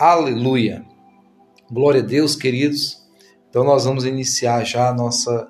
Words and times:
Aleluia. 0.00 0.82
Glória 1.70 2.00
a 2.00 2.02
Deus, 2.02 2.34
queridos. 2.34 3.06
Então 3.50 3.62
nós 3.62 3.84
vamos 3.84 4.06
iniciar 4.06 4.64
já 4.64 4.88
a 4.88 4.94
nossa 4.94 5.46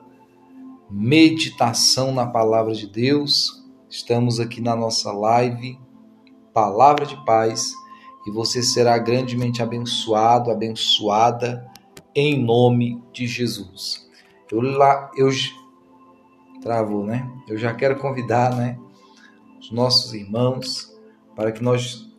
meditação 0.91 2.12
na 2.12 2.26
palavra 2.26 2.75
de 2.75 2.89
Deus. 2.89 3.65
Estamos 3.89 4.41
aqui 4.41 4.60
na 4.60 4.75
nossa 4.75 5.13
live 5.13 5.78
Palavra 6.52 7.07
de 7.07 7.15
Paz 7.25 7.73
e 8.27 8.32
você 8.32 8.61
será 8.61 8.98
grandemente 8.98 9.62
abençoado, 9.62 10.51
abençoada 10.51 11.64
em 12.12 12.45
nome 12.45 13.01
de 13.12 13.29
Jesus. 13.29 14.11
Eu 14.51 14.62
lá 14.62 15.12
eu 15.17 15.30
travou, 16.61 17.07
né? 17.07 17.25
Eu 17.48 17.57
já 17.57 17.73
quero 17.73 18.01
convidar, 18.01 18.57
né, 18.57 18.77
os 19.61 19.71
nossos 19.71 20.12
irmãos 20.12 20.93
para 21.37 21.53
que 21.53 21.62
nós 21.62 22.10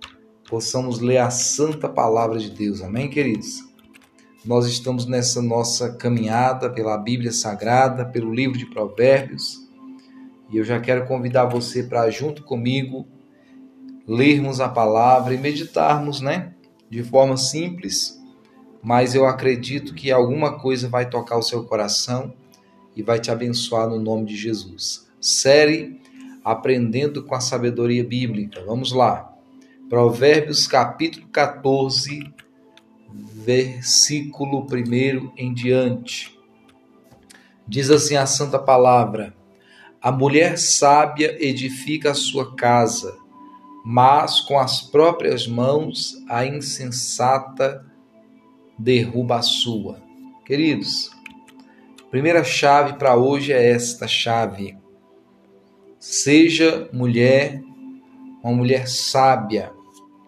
possamos 0.51 0.99
ler 0.99 1.19
a 1.19 1.29
santa 1.29 1.87
palavra 1.87 2.37
de 2.37 2.49
Deus. 2.51 2.81
Amém, 2.81 3.09
queridos? 3.09 3.63
Nós 4.43 4.67
estamos 4.67 5.05
nessa 5.05 5.41
nossa 5.41 5.93
caminhada 5.93 6.69
pela 6.69 6.97
Bíblia 6.97 7.31
Sagrada, 7.31 8.03
pelo 8.03 8.33
livro 8.33 8.57
de 8.57 8.65
Provérbios, 8.65 9.65
e 10.49 10.57
eu 10.57 10.65
já 10.65 10.77
quero 10.81 11.07
convidar 11.07 11.45
você 11.45 11.83
para 11.83 12.09
junto 12.09 12.43
comigo 12.43 13.07
lermos 14.05 14.59
a 14.59 14.67
palavra 14.67 15.33
e 15.33 15.37
meditarmos, 15.37 16.19
né? 16.19 16.53
De 16.89 17.01
forma 17.01 17.37
simples, 17.37 18.21
mas 18.83 19.15
eu 19.15 19.25
acredito 19.25 19.93
que 19.93 20.11
alguma 20.11 20.59
coisa 20.59 20.89
vai 20.89 21.09
tocar 21.09 21.37
o 21.37 21.43
seu 21.43 21.63
coração 21.63 22.33
e 22.93 23.01
vai 23.01 23.21
te 23.21 23.31
abençoar 23.31 23.87
no 23.87 23.97
nome 23.97 24.25
de 24.25 24.35
Jesus. 24.35 25.07
Série 25.21 26.01
Aprendendo 26.43 27.23
com 27.23 27.35
a 27.35 27.39
Sabedoria 27.39 28.03
Bíblica. 28.03 28.63
Vamos 28.65 28.91
lá. 28.91 29.30
Provérbios 29.91 30.67
capítulo 30.67 31.27
14, 31.33 32.33
versículo 33.11 34.65
1 34.65 35.33
em 35.35 35.53
diante. 35.53 36.39
Diz 37.67 37.91
assim 37.91 38.15
a 38.15 38.25
santa 38.25 38.57
palavra: 38.57 39.35
A 40.01 40.09
mulher 40.09 40.57
sábia 40.57 41.35
edifica 41.45 42.11
a 42.11 42.13
sua 42.13 42.55
casa, 42.55 43.17
mas 43.83 44.39
com 44.39 44.57
as 44.57 44.81
próprias 44.81 45.45
mãos 45.45 46.15
a 46.29 46.45
insensata 46.45 47.85
derruba 48.79 49.39
a 49.39 49.41
sua. 49.41 50.01
Queridos, 50.45 51.11
primeira 52.09 52.45
chave 52.45 52.93
para 52.93 53.17
hoje 53.17 53.51
é 53.51 53.71
esta 53.71 54.07
chave. 54.07 54.77
Seja 55.99 56.89
mulher, 56.93 57.61
uma 58.41 58.53
mulher 58.53 58.87
sábia, 58.87 59.80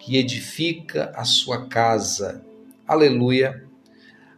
que 0.04 0.18
edifica 0.18 1.10
a 1.16 1.24
sua 1.24 1.66
casa. 1.66 2.44
Aleluia. 2.86 3.66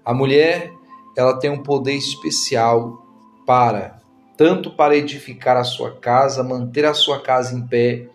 A 0.05 0.15
mulher, 0.15 0.73
ela 1.17 1.37
tem 1.41 1.51
um 1.51 1.61
poder 1.61 1.95
especial 1.97 3.05
para 3.45 3.97
tanto 4.37 4.71
para 4.71 4.97
edificar 4.97 5.57
a 5.57 5.65
sua 5.65 5.97
casa, 5.97 6.43
manter 6.45 6.85
a 6.85 6.93
sua 6.93 7.21
casa 7.21 7.57
em 7.57 7.67
pé, 7.67 8.09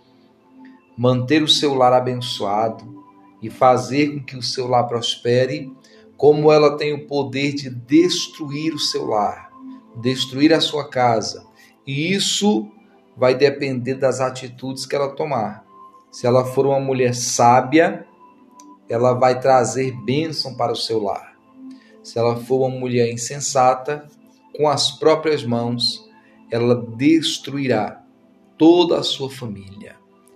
manter 0.95 1.41
o 1.41 1.47
seu 1.47 1.73
lar 1.73 1.94
abençoado 1.94 3.03
e 3.41 3.49
fazer 3.49 4.13
com 4.13 4.23
que 4.23 4.38
o 4.38 4.44
seu 4.44 4.67
lar 4.67 4.88
prospere, 4.88 5.75
como 6.16 6.52
ela 6.52 6.77
tem 6.77 6.94
o 6.94 7.07
poder 7.07 7.53
de 7.53 7.69
destruir 7.69 8.73
o 8.73 8.79
seu 8.79 9.07
lar, 9.07 9.52
destruir 9.99 10.53
a 10.53 10.61
sua 10.61 10.88
casa. 10.88 11.44
E 11.88 12.13
isso 12.13 12.72
vai 13.17 13.33
depender 13.33 13.95
das 13.95 14.22
atitudes 14.22 14.85
que 14.85 14.95
ela 14.95 15.16
tomar. 15.16 15.70
Se 16.11 16.27
ela 16.27 16.43
for 16.43 16.65
uma 16.65 16.79
mulher 16.79 17.15
sábia, 17.15 18.05
ela 18.89 19.13
vai 19.13 19.39
trazer 19.39 19.93
bênção 20.03 20.55
para 20.55 20.73
o 20.73 20.75
seu 20.75 21.01
lar. 21.01 21.33
Se 22.03 22.19
ela 22.19 22.35
for 22.35 22.67
uma 22.67 22.77
mulher 22.77 23.11
insensata, 23.11 24.07
com 24.55 24.67
as 24.67 24.91
próprias 24.91 25.45
mãos, 25.45 26.05
ela 26.51 26.75
destruirá 26.75 28.03
toda 28.57 29.00
a 29.00 29.03
sua 29.03 29.29
família. 29.29 29.95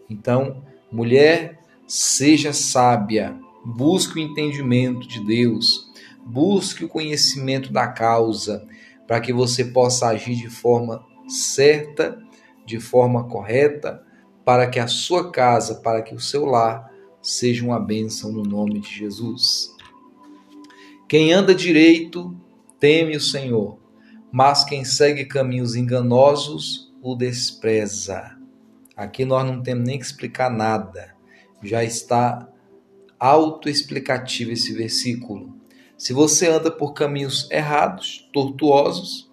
Então, 0.10 0.64
mulher, 0.90 1.60
seja 1.86 2.54
sábia, 2.54 3.38
busque 3.66 4.18
o 4.18 4.22
entendimento 4.22 5.06
de 5.08 5.20
Deus, 5.26 5.92
busque 6.26 6.86
o 6.86 6.90
conhecimento 6.90 7.74
da 7.74 7.88
causa, 7.88 8.66
para 9.06 9.20
que 9.20 9.34
você 9.34 9.66
possa 9.66 10.08
agir 10.08 10.36
de 10.36 10.50
forma 10.50 11.06
certa, 11.28 12.18
de 12.66 12.80
forma 12.80 13.26
correta, 13.26 14.05
para 14.46 14.68
que 14.68 14.80
a 14.80 14.88
sua 14.88 15.32
casa, 15.32 15.76
para 15.76 16.04
que 16.04 16.14
o 16.14 16.20
seu 16.20 16.46
lar 16.46 16.94
seja 17.20 17.66
uma 17.66 17.80
bênção 17.80 18.32
no 18.32 18.44
nome 18.44 18.80
de 18.80 18.96
Jesus. 18.96 19.76
Quem 21.10 21.34
anda 21.34 21.56
direito 21.56 22.40
teme 22.80 23.18
o 23.18 23.22
Senhor, 23.22 23.80
mas 24.32 24.64
quem 24.64 24.86
segue 24.86 25.26
caminhos 25.26 25.76
enganosos 25.76 26.94
o 27.02 27.16
despreza. 27.16 28.38
Aqui 28.96 29.26
nós 29.26 29.46
não 29.46 29.62
temos 29.64 29.86
nem 29.86 29.98
que 29.98 30.06
explicar 30.06 30.52
nada, 30.52 31.16
já 31.64 31.84
está 31.84 32.48
autoexplicativo 33.20 34.52
esse 34.52 34.74
versículo. 34.74 35.56
Se 35.98 36.14
você 36.14 36.48
anda 36.48 36.70
por 36.70 36.94
caminhos 36.94 37.50
errados, 37.50 38.30
tortuosos, 38.32 39.32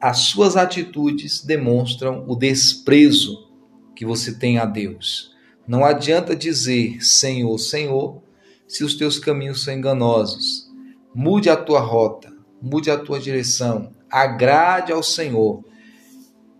as 0.00 0.18
suas 0.18 0.56
atitudes 0.56 1.42
demonstram 1.42 2.24
o 2.26 2.34
desprezo 2.34 3.49
que 4.00 4.06
você 4.06 4.32
tem 4.32 4.56
a 4.56 4.64
Deus. 4.64 5.30
Não 5.68 5.84
adianta 5.84 6.34
dizer 6.34 7.04
Senhor, 7.04 7.58
Senhor, 7.58 8.22
se 8.66 8.82
os 8.82 8.94
teus 8.94 9.18
caminhos 9.18 9.62
são 9.62 9.74
enganosos. 9.74 10.72
Mude 11.14 11.50
a 11.50 11.56
tua 11.56 11.80
rota, 11.80 12.32
mude 12.62 12.90
a 12.90 12.96
tua 12.96 13.20
direção, 13.20 13.94
agrade 14.10 14.90
ao 14.90 15.02
Senhor, 15.02 15.62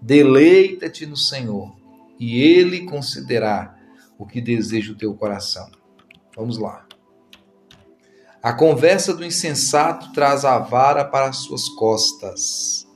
deleita-te 0.03 1.07
no 1.07 1.17
Senhor, 1.17 1.75
e 2.19 2.43
Ele 2.43 2.85
concederá 2.85 3.75
o 4.19 4.27
que 4.27 4.43
deseja 4.43 4.93
o 4.93 4.97
teu 4.97 5.15
coração. 5.15 5.71
Vamos 6.37 6.59
lá. 6.59 6.87
A 8.43 8.53
conversa 8.53 9.15
do 9.15 9.25
insensato 9.25 10.13
traz 10.13 10.45
a 10.45 10.59
vara 10.59 11.07
para 11.07 11.31
as 11.31 11.39
suas 11.39 11.71
costas, 11.71 12.87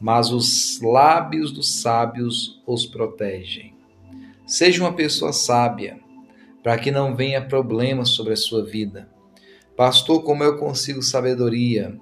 mas 0.00 0.30
os 0.30 0.80
lábios 0.80 1.52
dos 1.52 1.82
sábios 1.82 2.62
os 2.66 2.86
protegem. 2.86 3.78
Seja 4.50 4.82
uma 4.82 4.92
pessoa 4.92 5.32
sábia, 5.32 6.00
para 6.60 6.76
que 6.76 6.90
não 6.90 7.14
venha 7.14 7.40
problemas 7.40 8.08
sobre 8.08 8.32
a 8.32 8.36
sua 8.36 8.64
vida. 8.64 9.08
Pastor, 9.76 10.24
como 10.24 10.42
eu 10.42 10.58
consigo 10.58 11.04
sabedoria? 11.04 11.96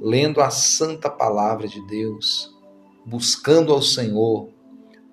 Lendo 0.00 0.40
a 0.40 0.50
santa 0.50 1.08
palavra 1.08 1.68
de 1.68 1.80
Deus, 1.86 2.52
buscando 3.06 3.72
ao 3.72 3.80
Senhor, 3.80 4.48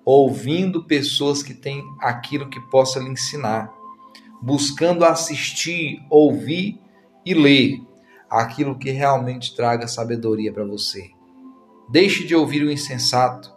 ouvindo 0.04 0.82
pessoas 0.82 1.44
que 1.44 1.54
têm 1.54 1.80
aquilo 2.00 2.50
que 2.50 2.60
possa 2.72 2.98
lhe 2.98 3.08
ensinar, 3.08 3.72
buscando 4.42 5.04
assistir, 5.04 6.04
ouvir 6.10 6.76
e 7.24 7.34
ler 7.34 7.80
aquilo 8.28 8.76
que 8.76 8.90
realmente 8.90 9.54
traga 9.54 9.86
sabedoria 9.86 10.52
para 10.52 10.64
você. 10.64 11.08
Deixe 11.88 12.26
de 12.26 12.34
ouvir 12.34 12.64
o 12.64 12.70
insensato, 12.70 13.54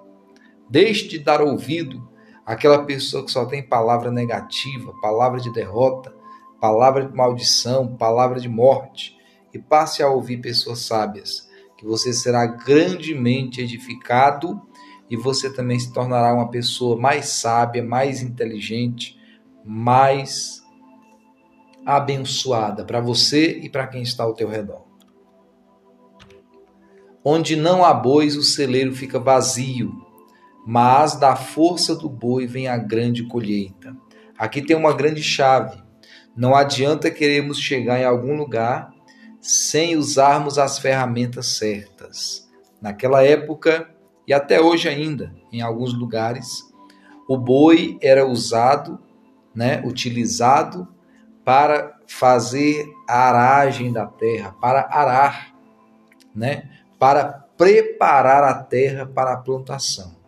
deixe 0.69 1.07
de 1.07 1.17
dar 1.17 1.41
ouvido 1.41 2.12
aquela 2.45 2.83
pessoa 2.83 3.23
que 3.23 3.31
só 3.31 3.45
tem 3.45 3.61
palavra 3.61 4.11
negativa, 4.11 4.93
palavra 5.01 5.39
de 5.39 5.51
derrota, 5.51 6.13
palavra 6.59 7.05
de 7.05 7.15
maldição, 7.15 7.95
palavra 7.95 8.39
de 8.39 8.49
morte, 8.49 9.17
e 9.53 9.59
passe 9.59 10.01
a 10.01 10.09
ouvir 10.09 10.37
pessoas 10.37 10.79
sábias, 10.79 11.47
que 11.77 11.85
você 11.85 12.13
será 12.13 12.45
grandemente 12.45 13.61
edificado 13.61 14.61
e 15.09 15.15
você 15.15 15.53
também 15.53 15.79
se 15.79 15.93
tornará 15.93 16.33
uma 16.33 16.49
pessoa 16.49 16.97
mais 16.97 17.27
sábia, 17.27 17.83
mais 17.83 18.21
inteligente, 18.21 19.19
mais 19.63 20.63
abençoada 21.85 22.85
para 22.85 22.99
você 22.99 23.59
e 23.59 23.69
para 23.69 23.87
quem 23.87 24.01
está 24.01 24.23
ao 24.23 24.34
teu 24.34 24.49
redor. 24.49 24.84
Onde 27.23 27.55
não 27.55 27.85
há 27.85 27.93
bois, 27.93 28.35
o 28.35 28.43
celeiro 28.43 28.93
fica 28.93 29.19
vazio, 29.19 30.03
mas 30.65 31.15
da 31.15 31.35
força 31.35 31.95
do 31.95 32.09
boi 32.09 32.47
vem 32.47 32.67
a 32.67 32.77
grande 32.77 33.23
colheita. 33.23 33.95
Aqui 34.37 34.61
tem 34.61 34.75
uma 34.75 34.93
grande 34.93 35.21
chave. 35.21 35.81
Não 36.35 36.55
adianta 36.55 37.11
queremos 37.11 37.59
chegar 37.59 37.99
em 37.99 38.05
algum 38.05 38.35
lugar 38.35 38.91
sem 39.41 39.95
usarmos 39.97 40.57
as 40.57 40.79
ferramentas 40.79 41.57
certas. 41.57 42.49
Naquela 42.81 43.23
época 43.23 43.89
e 44.27 44.33
até 44.33 44.59
hoje 44.59 44.87
ainda, 44.87 45.33
em 45.51 45.61
alguns 45.61 45.93
lugares, 45.93 46.63
o 47.27 47.37
boi 47.37 47.97
era 48.01 48.25
usado, 48.25 48.99
né, 49.53 49.81
utilizado 49.85 50.87
para 51.43 51.97
fazer 52.07 52.85
a 53.07 53.29
aragem 53.29 53.91
da 53.91 54.05
terra, 54.05 54.55
para 54.61 54.87
arar, 54.89 55.53
né, 56.33 56.69
para 56.97 57.25
preparar 57.57 58.43
a 58.43 58.63
terra 58.63 59.05
para 59.05 59.33
a 59.33 59.37
plantação. 59.37 60.22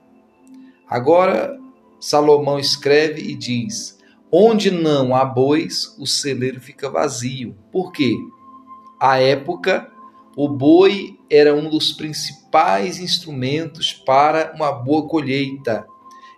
Agora, 0.95 1.59
Salomão 1.99 2.57
escreve 2.57 3.21
e 3.21 3.35
diz: 3.35 3.99
Onde 4.31 4.71
não 4.71 5.13
há 5.13 5.25
bois, 5.25 5.93
o 5.99 6.07
celeiro 6.07 6.61
fica 6.61 6.89
vazio. 6.89 7.53
Por 7.69 7.91
quê? 7.91 8.15
À 8.97 9.19
época, 9.19 9.91
o 10.37 10.47
boi 10.47 11.19
era 11.29 11.53
um 11.53 11.69
dos 11.69 11.91
principais 11.91 12.97
instrumentos 12.97 13.91
para 13.91 14.53
uma 14.55 14.71
boa 14.71 15.05
colheita. 15.05 15.85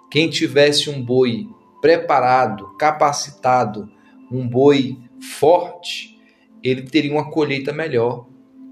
Quem 0.10 0.28
tivesse 0.28 0.90
um 0.90 1.06
boi 1.06 1.48
preparado, 1.80 2.76
capacitado, 2.80 3.88
um 4.32 4.48
boi 4.50 4.98
forte, 5.40 6.20
ele 6.64 6.82
teria 6.82 7.14
uma 7.14 7.30
colheita 7.30 7.72
melhor. 7.72 8.26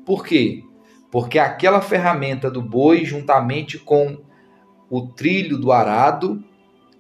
Por 0.04 0.26
quê? 0.26 0.64
Porque 1.12 1.38
aquela 1.38 1.80
ferramenta 1.80 2.50
do 2.50 2.64
boi, 2.64 3.06
juntamente 3.06 3.78
com 3.78 4.26
o 4.90 5.08
trilho 5.08 5.58
do 5.58 5.72
arado, 5.72 6.44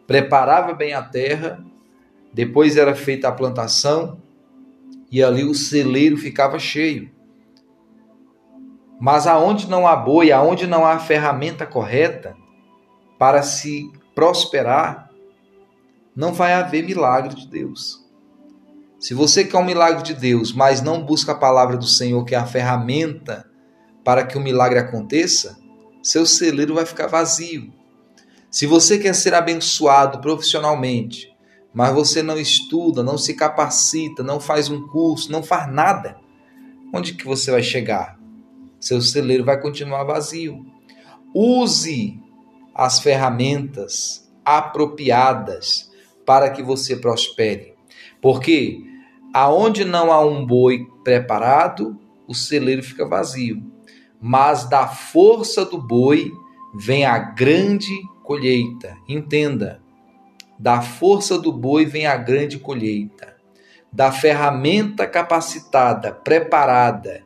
preparava 0.07 0.73
bem 0.73 0.93
a 0.93 1.01
terra, 1.01 1.63
depois 2.33 2.77
era 2.77 2.93
feita 2.93 3.27
a 3.27 3.31
plantação 3.31 4.21
e 5.11 5.23
ali 5.23 5.43
o 5.43 5.53
celeiro 5.53 6.17
ficava 6.17 6.59
cheio. 6.59 7.09
Mas 8.99 9.27
aonde 9.27 9.69
não 9.69 9.87
há 9.87 9.95
boi, 9.95 10.31
aonde 10.31 10.67
não 10.67 10.85
há 10.85 10.99
ferramenta 10.99 11.65
correta 11.65 12.35
para 13.17 13.41
se 13.41 13.91
prosperar, 14.13 15.09
não 16.15 16.33
vai 16.33 16.53
haver 16.53 16.83
milagre 16.83 17.35
de 17.35 17.47
Deus. 17.47 18.03
Se 18.99 19.13
você 19.13 19.43
quer 19.43 19.57
um 19.57 19.65
milagre 19.65 20.01
de 20.01 20.13
Deus, 20.13 20.53
mas 20.53 20.81
não 20.81 21.03
busca 21.03 21.33
a 21.33 21.37
palavra 21.37 21.77
do 21.77 21.85
Senhor, 21.85 22.23
que 22.23 22.33
é 22.33 22.37
a 22.37 22.45
ferramenta 22.45 23.45
para 24.03 24.25
que 24.25 24.37
o 24.37 24.41
milagre 24.41 24.79
aconteça, 24.79 25.57
seu 26.05 26.23
celeiro 26.23 26.75
vai 26.75 26.85
ficar 26.85 27.07
vazio. 27.07 27.73
Se 28.51 28.67
você 28.67 28.99
quer 28.99 29.15
ser 29.15 29.33
abençoado 29.33 30.21
profissionalmente, 30.21 31.35
mas 31.73 31.91
você 31.95 32.21
não 32.21 32.37
estuda, 32.37 33.01
não 33.01 33.17
se 33.17 33.33
capacita, 33.33 34.21
não 34.21 34.39
faz 34.39 34.69
um 34.69 34.87
curso, 34.87 35.31
não 35.31 35.41
faz 35.41 35.67
nada, 35.67 36.15
onde 36.93 37.15
que 37.15 37.25
você 37.25 37.49
vai 37.49 37.63
chegar? 37.63 38.19
Seu 38.79 39.01
celeiro 39.01 39.43
vai 39.43 39.59
continuar 39.59 40.03
vazio. 40.03 40.63
Use 41.33 42.19
as 42.75 42.99
ferramentas 42.99 44.31
apropriadas 44.45 45.91
para 46.23 46.51
que 46.51 46.61
você 46.61 46.95
prospere. 46.95 47.73
Porque 48.21 48.79
aonde 49.33 49.83
não 49.83 50.11
há 50.11 50.23
um 50.23 50.45
boi 50.45 50.85
preparado, 51.03 51.99
o 52.27 52.35
celeiro 52.35 52.83
fica 52.83 53.07
vazio. 53.07 53.74
Mas 54.27 54.67
da 54.67 54.87
força 54.87 55.63
do 55.63 55.77
boi 55.77 56.33
vem 56.73 57.05
a 57.05 57.15
grande 57.19 57.93
colheita. 58.23 58.97
Entenda, 59.07 59.79
da 60.57 60.81
força 60.81 61.37
do 61.37 61.53
boi 61.53 61.85
vem 61.85 62.07
a 62.07 62.17
grande 62.17 62.57
colheita. 62.57 63.35
Da 63.93 64.11
ferramenta 64.11 65.05
capacitada, 65.05 66.11
preparada 66.11 67.23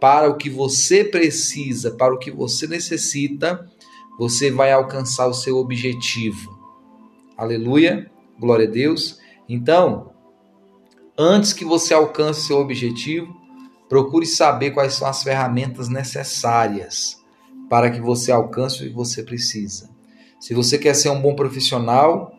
para 0.00 0.28
o 0.28 0.36
que 0.36 0.50
você 0.50 1.04
precisa, 1.04 1.92
para 1.92 2.12
o 2.12 2.18
que 2.18 2.32
você 2.32 2.66
necessita, 2.66 3.70
você 4.18 4.50
vai 4.50 4.72
alcançar 4.72 5.28
o 5.28 5.34
seu 5.34 5.56
objetivo. 5.56 6.58
Aleluia, 7.36 8.10
glória 8.40 8.66
a 8.66 8.70
Deus. 8.70 9.20
Então, 9.48 10.10
antes 11.16 11.52
que 11.52 11.64
você 11.64 11.94
alcance 11.94 12.48
seu 12.48 12.58
objetivo, 12.58 13.43
procure 13.88 14.26
saber 14.26 14.70
quais 14.70 14.94
são 14.94 15.06
as 15.06 15.22
ferramentas 15.22 15.88
necessárias 15.88 17.22
para 17.68 17.90
que 17.90 18.00
você 18.00 18.30
alcance 18.32 18.82
o 18.82 18.88
que 18.88 18.94
você 18.94 19.22
precisa. 19.22 19.90
Se 20.40 20.54
você 20.54 20.78
quer 20.78 20.94
ser 20.94 21.08
um 21.08 21.20
bom 21.20 21.34
profissional, 21.34 22.34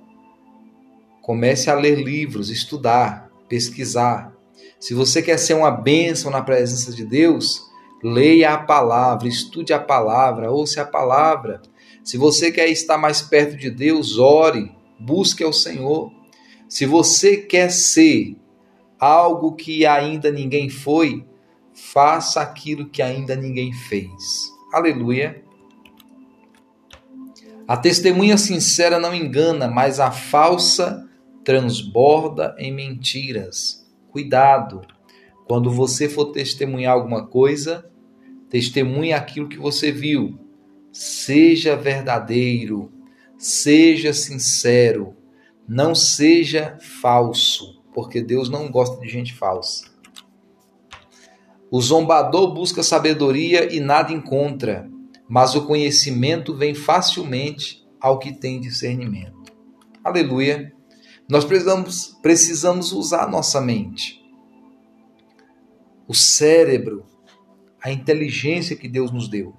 comece 1.21 1.69
a 1.69 1.75
ler 1.75 1.95
livros, 1.95 2.49
estudar, 2.49 3.29
pesquisar. 3.49 4.33
Se 4.79 4.93
você 4.93 5.21
quer 5.21 5.37
ser 5.37 5.55
uma 5.55 5.71
bênção 5.71 6.29
na 6.29 6.41
presença 6.41 6.91
de 6.91 7.03
Deus, 7.03 7.63
leia 8.03 8.53
a 8.53 8.57
palavra, 8.57 9.27
estude 9.27 9.73
a 9.73 9.79
palavra, 9.79 10.51
ouça 10.51 10.81
a 10.81 10.85
palavra. 10.85 11.61
Se 12.03 12.17
você 12.17 12.51
quer 12.51 12.69
estar 12.69 12.97
mais 12.97 13.21
perto 13.21 13.57
de 13.57 13.71
Deus, 13.71 14.19
ore, 14.19 14.71
busque 14.99 15.43
ao 15.43 15.51
Senhor. 15.51 16.11
Se 16.69 16.85
você 16.85 17.37
quer 17.37 17.71
ser 17.71 18.35
algo 18.99 19.53
que 19.53 19.85
ainda 19.85 20.31
ninguém 20.31 20.69
foi, 20.69 21.25
faça 21.75 22.41
aquilo 22.41 22.89
que 22.89 23.01
ainda 23.01 23.35
ninguém 23.35 23.73
fez. 23.73 24.49
Aleluia. 24.71 25.43
A 27.67 27.75
testemunha 27.75 28.37
sincera 28.37 28.99
não 28.99 29.13
engana, 29.13 29.67
mas 29.67 29.99
a 29.99 30.11
falsa 30.11 31.09
transborda 31.43 32.55
em 32.57 32.71
mentiras. 32.73 33.85
Cuidado. 34.09 34.81
Quando 35.47 35.69
você 35.69 36.07
for 36.07 36.31
testemunhar 36.31 36.93
alguma 36.93 37.27
coisa, 37.27 37.89
testemunhe 38.49 39.13
aquilo 39.13 39.49
que 39.49 39.57
você 39.57 39.91
viu. 39.91 40.39
Seja 40.91 41.75
verdadeiro, 41.75 42.91
seja 43.37 44.13
sincero, 44.13 45.15
não 45.67 45.93
seja 45.93 46.77
falso, 47.01 47.83
porque 47.93 48.21
Deus 48.21 48.49
não 48.49 48.71
gosta 48.71 48.99
de 49.01 49.09
gente 49.09 49.33
falsa. 49.33 49.94
O 51.71 51.81
zombador 51.81 52.53
busca 52.53 52.83
sabedoria 52.83 53.73
e 53.73 53.79
nada 53.79 54.11
encontra 54.13 54.89
mas 55.27 55.55
o 55.55 55.65
conhecimento 55.65 56.55
vem 56.55 56.73
facilmente 56.73 57.83
ao 57.99 58.19
que 58.19 58.31
tem 58.31 58.61
discernimento. 58.61 59.51
Aleluia. 60.03 60.71
Nós 61.27 61.43
precisamos, 61.43 62.17
precisamos 62.21 62.91
usar 62.91 63.27
nossa 63.27 63.59
mente, 63.59 64.23
o 66.07 66.13
cérebro, 66.13 67.03
a 67.81 67.91
inteligência 67.91 68.75
que 68.75 68.87
Deus 68.87 69.11
nos 69.11 69.27
deu, 69.27 69.55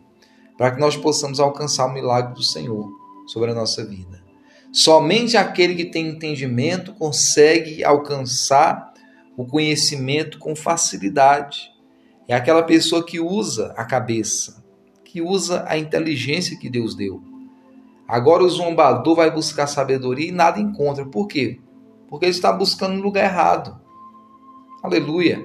para 0.56 0.70
que 0.70 0.80
nós 0.80 0.96
possamos 0.96 1.40
alcançar 1.40 1.86
o 1.86 1.92
milagre 1.92 2.34
do 2.34 2.42
Senhor 2.42 2.88
sobre 3.26 3.50
a 3.50 3.54
nossa 3.54 3.84
vida. 3.84 4.24
Somente 4.72 5.36
aquele 5.36 5.74
que 5.74 5.86
tem 5.86 6.06
entendimento 6.08 6.94
consegue 6.94 7.82
alcançar 7.82 8.92
o 9.36 9.44
conhecimento 9.44 10.38
com 10.38 10.54
facilidade. 10.54 11.68
É 12.28 12.34
aquela 12.34 12.62
pessoa 12.62 13.04
que 13.04 13.20
usa 13.20 13.72
a 13.76 13.84
cabeça, 13.84 14.64
que 15.04 15.22
usa 15.22 15.64
a 15.68 15.78
inteligência 15.78 16.58
que 16.58 16.68
Deus 16.68 16.94
deu. 16.94 17.22
Agora 18.08 18.44
o 18.44 18.48
zombador 18.48 19.16
vai 19.16 19.30
buscar 19.30 19.66
sabedoria 19.66 20.28
e 20.28 20.32
nada 20.32 20.60
encontra. 20.60 21.04
Por 21.04 21.26
quê? 21.26 21.60
Porque 22.08 22.26
ele 22.26 22.32
está 22.32 22.52
buscando 22.52 22.94
no 22.96 23.02
lugar 23.02 23.24
errado. 23.24 23.80
Aleluia. 24.82 25.44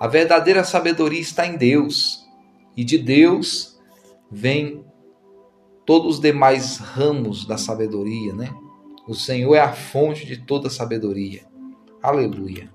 A 0.00 0.06
verdadeira 0.06 0.64
sabedoria 0.64 1.20
está 1.20 1.46
em 1.46 1.56
Deus. 1.56 2.24
E 2.76 2.84
de 2.84 2.96
Deus 2.96 3.78
vem 4.30 4.84
todos 5.84 6.16
os 6.16 6.20
demais 6.20 6.78
ramos 6.78 7.44
da 7.44 7.58
sabedoria, 7.58 8.32
né? 8.34 8.54
O 9.06 9.14
Senhor 9.14 9.54
é 9.54 9.60
a 9.60 9.72
fonte 9.72 10.26
de 10.26 10.36
toda 10.36 10.70
sabedoria. 10.70 11.42
Aleluia. 12.02 12.70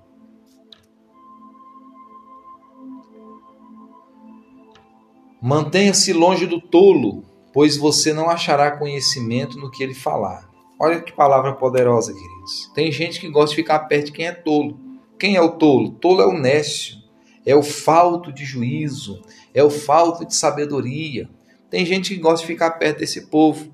Mantenha-se 5.46 6.10
longe 6.14 6.46
do 6.46 6.58
tolo, 6.58 7.22
pois 7.52 7.76
você 7.76 8.14
não 8.14 8.30
achará 8.30 8.78
conhecimento 8.78 9.58
no 9.58 9.70
que 9.70 9.82
ele 9.82 9.92
falar. 9.92 10.48
Olha 10.80 11.02
que 11.02 11.12
palavra 11.12 11.52
poderosa, 11.52 12.14
queridos. 12.14 12.72
Tem 12.74 12.90
gente 12.90 13.20
que 13.20 13.28
gosta 13.28 13.50
de 13.50 13.56
ficar 13.56 13.80
perto 13.80 14.06
de 14.06 14.12
quem 14.12 14.26
é 14.26 14.32
tolo. 14.32 14.80
Quem 15.18 15.36
é 15.36 15.42
o 15.42 15.50
tolo? 15.50 15.90
Tolo 16.00 16.22
é 16.22 16.26
o 16.26 16.32
nécio, 16.32 16.96
é 17.44 17.54
o 17.54 17.62
falto 17.62 18.32
de 18.32 18.42
juízo, 18.42 19.20
é 19.52 19.62
o 19.62 19.68
falto 19.68 20.24
de 20.24 20.34
sabedoria. 20.34 21.28
Tem 21.68 21.84
gente 21.84 22.14
que 22.14 22.20
gosta 22.22 22.40
de 22.40 22.50
ficar 22.50 22.70
perto 22.78 23.00
desse 23.00 23.26
povo. 23.26 23.70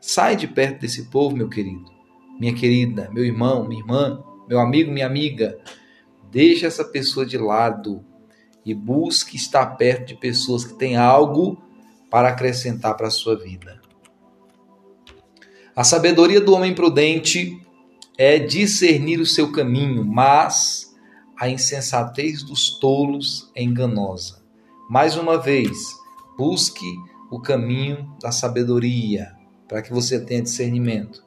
Sai 0.00 0.34
de 0.34 0.48
perto 0.48 0.80
desse 0.80 1.04
povo, 1.04 1.36
meu 1.36 1.48
querido, 1.48 1.88
minha 2.40 2.52
querida, 2.52 3.08
meu 3.12 3.24
irmão, 3.24 3.68
minha 3.68 3.80
irmã, 3.80 4.20
meu 4.48 4.58
amigo, 4.58 4.90
minha 4.90 5.06
amiga. 5.06 5.60
Deixa 6.28 6.66
essa 6.66 6.84
pessoa 6.84 7.24
de 7.24 7.38
lado 7.38 8.04
e 8.70 8.74
busque 8.74 9.34
estar 9.34 9.64
perto 9.76 10.08
de 10.08 10.14
pessoas 10.14 10.62
que 10.62 10.74
têm 10.74 10.94
algo 10.94 11.56
para 12.10 12.28
acrescentar 12.28 12.94
para 12.98 13.08
a 13.08 13.10
sua 13.10 13.34
vida. 13.34 13.80
A 15.74 15.82
sabedoria 15.82 16.38
do 16.38 16.52
homem 16.52 16.74
prudente 16.74 17.58
é 18.18 18.38
discernir 18.38 19.20
o 19.20 19.26
seu 19.26 19.50
caminho, 19.50 20.04
mas 20.04 20.94
a 21.40 21.48
insensatez 21.48 22.42
dos 22.42 22.78
tolos 22.78 23.50
é 23.54 23.62
enganosa. 23.62 24.42
Mais 24.90 25.16
uma 25.16 25.38
vez, 25.38 25.78
busque 26.36 26.84
o 27.30 27.40
caminho 27.40 28.14
da 28.20 28.30
sabedoria 28.30 29.32
para 29.66 29.80
que 29.80 29.92
você 29.92 30.20
tenha 30.20 30.42
discernimento. 30.42 31.24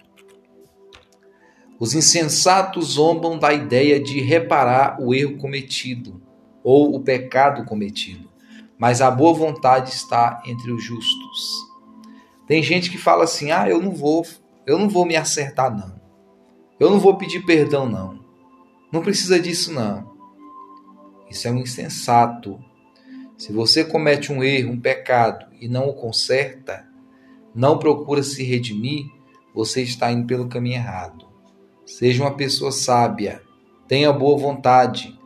Os 1.80 1.96
insensatos 1.96 2.94
zombam 2.94 3.40
da 3.40 3.52
ideia 3.52 4.00
de 4.00 4.22
reparar 4.22 5.02
o 5.02 5.12
erro 5.16 5.38
cometido 5.38 6.22
ou 6.64 6.96
o 6.96 7.02
pecado 7.02 7.66
cometido, 7.66 8.30
mas 8.78 9.02
a 9.02 9.10
boa 9.10 9.34
vontade 9.34 9.92
está 9.92 10.42
entre 10.46 10.72
os 10.72 10.84
justos. 10.84 11.72
Tem 12.48 12.62
gente 12.62 12.90
que 12.90 12.98
fala 12.98 13.24
assim: 13.24 13.52
"Ah, 13.52 13.70
eu 13.70 13.82
não 13.82 13.92
vou, 13.92 14.26
eu 14.66 14.78
não 14.78 14.90
vou 14.90 15.06
me 15.06 15.16
acertar 15.16 15.76
não. 15.76 16.00
Eu 16.80 16.90
não 16.90 17.00
vou 17.00 17.16
pedir 17.16 17.46
perdão, 17.46 17.88
não. 17.88 18.20
Não 18.92 19.02
precisa 19.02 19.40
disso, 19.40 19.72
não. 19.72 20.12
Isso 21.30 21.48
é 21.48 21.52
um 21.52 21.60
insensato. 21.60 22.60
Se 23.38 23.54
você 23.54 23.86
comete 23.86 24.34
um 24.34 24.44
erro, 24.44 24.74
um 24.74 24.80
pecado 24.80 25.46
e 25.62 25.68
não 25.68 25.88
o 25.88 25.94
conserta, 25.94 26.86
não 27.54 27.78
procura 27.78 28.24
se 28.24 28.44
redimir, 28.44 29.06
você 29.54 29.82
está 29.82 30.12
indo 30.12 30.26
pelo 30.26 30.48
caminho 30.48 30.76
errado. 30.76 31.28
Seja 31.86 32.24
uma 32.24 32.36
pessoa 32.36 32.72
sábia, 32.72 33.42
tenha 33.88 34.12
boa 34.12 34.38
vontade, 34.38 35.18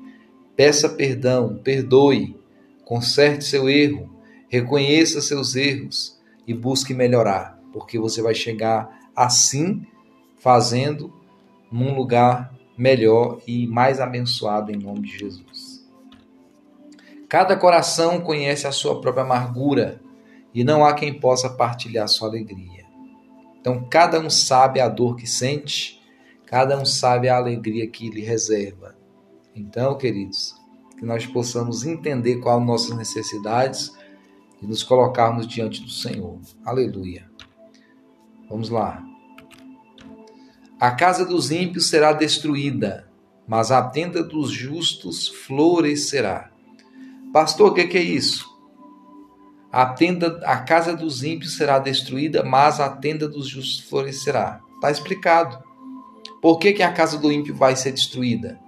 peça 0.55 0.89
perdão, 0.89 1.59
perdoe, 1.63 2.35
conserte 2.83 3.43
seu 3.43 3.69
erro, 3.69 4.09
reconheça 4.47 5.21
seus 5.21 5.55
erros 5.55 6.19
e 6.47 6.53
busque 6.53 6.93
melhorar, 6.93 7.59
porque 7.73 7.99
você 7.99 8.21
vai 8.21 8.33
chegar 8.33 9.09
assim 9.15 9.85
fazendo 10.37 11.13
num 11.71 11.95
lugar 11.95 12.53
melhor 12.77 13.39
e 13.47 13.67
mais 13.67 13.99
abençoado 13.99 14.71
em 14.71 14.77
nome 14.77 15.01
de 15.01 15.17
Jesus. 15.17 15.85
Cada 17.27 17.57
coração 17.57 18.21
conhece 18.21 18.67
a 18.67 18.71
sua 18.71 19.01
própria 19.01 19.23
amargura 19.23 19.99
e 20.53 20.63
não 20.63 20.85
há 20.85 20.93
quem 20.93 21.13
possa 21.13 21.49
partilhar 21.49 22.07
sua 22.07 22.29
alegria. 22.29 22.85
Então, 23.59 23.83
cada 23.89 24.19
um 24.19 24.29
sabe 24.29 24.79
a 24.79 24.87
dor 24.87 25.15
que 25.15 25.27
sente, 25.27 26.01
cada 26.45 26.79
um 26.79 26.85
sabe 26.85 27.27
a 27.27 27.35
alegria 27.35 27.87
que 27.87 28.09
lhe 28.09 28.21
reserva. 28.21 28.94
Então, 29.55 29.97
queridos, 29.97 30.53
que 30.99 31.05
nós 31.05 31.25
possamos 31.25 31.85
entender 31.85 32.41
quais 32.41 32.65
nossas 32.65 32.97
necessidades 32.97 33.95
e 34.61 34.67
nos 34.67 34.83
colocarmos 34.83 35.47
diante 35.47 35.81
do 35.81 35.89
Senhor. 35.89 36.39
Aleluia. 36.65 37.29
Vamos 38.49 38.69
lá. 38.69 39.01
A 40.77 40.91
casa 40.91 41.25
dos 41.25 41.51
ímpios 41.51 41.87
será 41.87 42.11
destruída, 42.11 43.09
mas 43.47 43.71
a 43.71 43.81
tenda 43.81 44.21
dos 44.21 44.51
justos 44.51 45.29
florescerá. 45.29 46.51
Pastor, 47.31 47.71
o 47.71 47.73
que 47.73 47.97
é 47.97 48.01
isso? 48.01 48.53
A 49.71 49.85
tenda, 49.85 50.41
a 50.45 50.57
casa 50.57 50.95
dos 50.95 51.23
ímpios 51.23 51.55
será 51.55 51.79
destruída, 51.79 52.43
mas 52.43 52.81
a 52.81 52.89
tenda 52.89 53.27
dos 53.27 53.47
justos 53.47 53.89
florescerá. 53.89 54.61
Está 54.75 54.91
explicado. 54.91 55.63
Por 56.41 56.59
que, 56.59 56.73
que 56.73 56.83
a 56.83 56.91
casa 56.91 57.17
do 57.17 57.31
ímpio 57.31 57.55
vai 57.55 57.75
ser 57.75 57.93
destruída? 57.93 58.64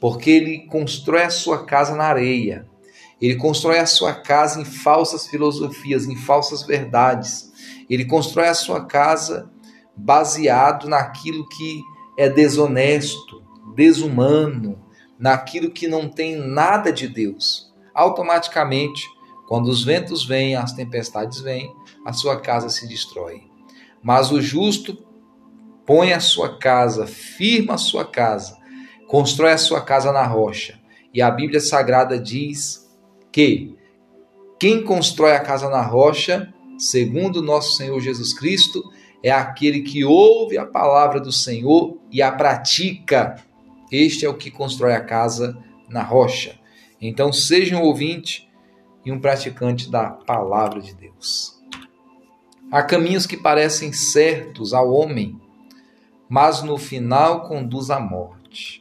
Porque 0.00 0.30
ele 0.30 0.66
constrói 0.66 1.24
a 1.24 1.30
sua 1.30 1.64
casa 1.64 1.94
na 1.94 2.04
areia. 2.04 2.66
Ele 3.20 3.36
constrói 3.36 3.78
a 3.78 3.86
sua 3.86 4.14
casa 4.14 4.60
em 4.60 4.64
falsas 4.64 5.26
filosofias, 5.26 6.06
em 6.06 6.16
falsas 6.16 6.62
verdades. 6.62 7.52
Ele 7.88 8.06
constrói 8.06 8.48
a 8.48 8.54
sua 8.54 8.86
casa 8.86 9.50
baseado 9.94 10.88
naquilo 10.88 11.46
que 11.48 11.82
é 12.16 12.28
desonesto, 12.28 13.42
desumano, 13.74 14.82
naquilo 15.18 15.70
que 15.70 15.86
não 15.86 16.08
tem 16.08 16.36
nada 16.36 16.90
de 16.90 17.06
Deus. 17.06 17.70
Automaticamente, 17.92 19.06
quando 19.46 19.68
os 19.68 19.84
ventos 19.84 20.24
vêm, 20.24 20.56
as 20.56 20.72
tempestades 20.72 21.40
vêm, 21.40 21.70
a 22.06 22.12
sua 22.12 22.40
casa 22.40 22.70
se 22.70 22.88
destrói. 22.88 23.42
Mas 24.02 24.30
o 24.30 24.40
justo 24.40 24.96
põe 25.84 26.12
a 26.12 26.20
sua 26.20 26.58
casa, 26.58 27.06
firma 27.06 27.74
a 27.74 27.78
sua 27.78 28.04
casa, 28.04 28.56
constrói 29.10 29.50
a 29.50 29.58
sua 29.58 29.80
casa 29.80 30.12
na 30.12 30.24
rocha. 30.24 30.78
E 31.12 31.20
a 31.20 31.28
Bíblia 31.28 31.58
Sagrada 31.58 32.16
diz 32.16 32.88
que 33.32 33.76
quem 34.58 34.84
constrói 34.84 35.32
a 35.32 35.40
casa 35.40 35.68
na 35.68 35.82
rocha, 35.82 36.54
segundo 36.78 37.42
nosso 37.42 37.76
Senhor 37.76 37.98
Jesus 37.98 38.32
Cristo, 38.32 38.80
é 39.20 39.32
aquele 39.32 39.80
que 39.80 40.04
ouve 40.04 40.56
a 40.56 40.64
palavra 40.64 41.18
do 41.18 41.32
Senhor 41.32 41.98
e 42.08 42.22
a 42.22 42.30
pratica. 42.30 43.34
Este 43.90 44.24
é 44.24 44.28
o 44.28 44.36
que 44.36 44.48
constrói 44.48 44.94
a 44.94 45.04
casa 45.04 45.58
na 45.88 46.04
rocha. 46.04 46.56
Então, 47.00 47.32
seja 47.32 47.76
um 47.76 47.82
ouvinte 47.82 48.48
e 49.04 49.10
um 49.10 49.18
praticante 49.18 49.90
da 49.90 50.08
palavra 50.10 50.80
de 50.80 50.94
Deus. 50.94 51.60
Há 52.70 52.80
caminhos 52.84 53.26
que 53.26 53.36
parecem 53.36 53.92
certos 53.92 54.72
ao 54.72 54.92
homem, 54.92 55.36
mas 56.28 56.62
no 56.62 56.78
final 56.78 57.48
conduz 57.48 57.90
à 57.90 57.98
morte. 57.98 58.79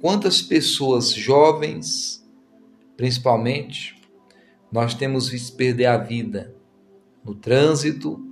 Quantas 0.00 0.40
pessoas 0.40 1.12
jovens, 1.12 2.24
principalmente, 2.96 4.00
nós 4.70 4.94
temos 4.94 5.28
visto 5.28 5.56
perder 5.56 5.86
a 5.86 5.96
vida 5.96 6.54
no 7.24 7.34
trânsito, 7.34 8.24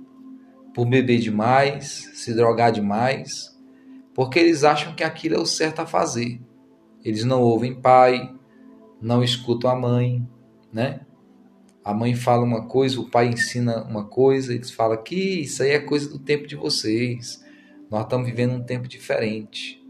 por 0.73 0.85
beber 0.85 1.19
demais, 1.19 2.09
se 2.13 2.33
drogar 2.33 2.71
demais, 2.71 3.57
porque 4.13 4.39
eles 4.39 4.63
acham 4.63 4.95
que 4.95 5.03
aquilo 5.03 5.35
é 5.35 5.39
o 5.39 5.45
certo 5.45 5.79
a 5.79 5.85
fazer. 5.85 6.39
Eles 7.03 7.23
não 7.23 7.41
ouvem 7.41 7.81
pai, 7.81 8.33
não 9.01 9.23
escutam 9.23 9.69
a 9.69 9.75
mãe, 9.75 10.25
né? 10.71 11.01
A 11.83 11.93
mãe 11.93 12.15
fala 12.15 12.43
uma 12.43 12.65
coisa, 12.67 12.99
o 12.99 13.09
pai 13.09 13.27
ensina 13.27 13.83
uma 13.83 14.05
coisa, 14.05 14.53
eles 14.53 14.71
falam 14.71 15.01
que 15.03 15.41
isso 15.41 15.63
aí 15.63 15.71
é 15.71 15.79
coisa 15.79 16.09
do 16.09 16.19
tempo 16.19 16.47
de 16.47 16.55
vocês. 16.55 17.43
Nós 17.89 18.03
estamos 18.03 18.27
vivendo 18.27 18.53
um 18.53 18.63
tempo 18.63 18.87
diferente. 18.87 19.85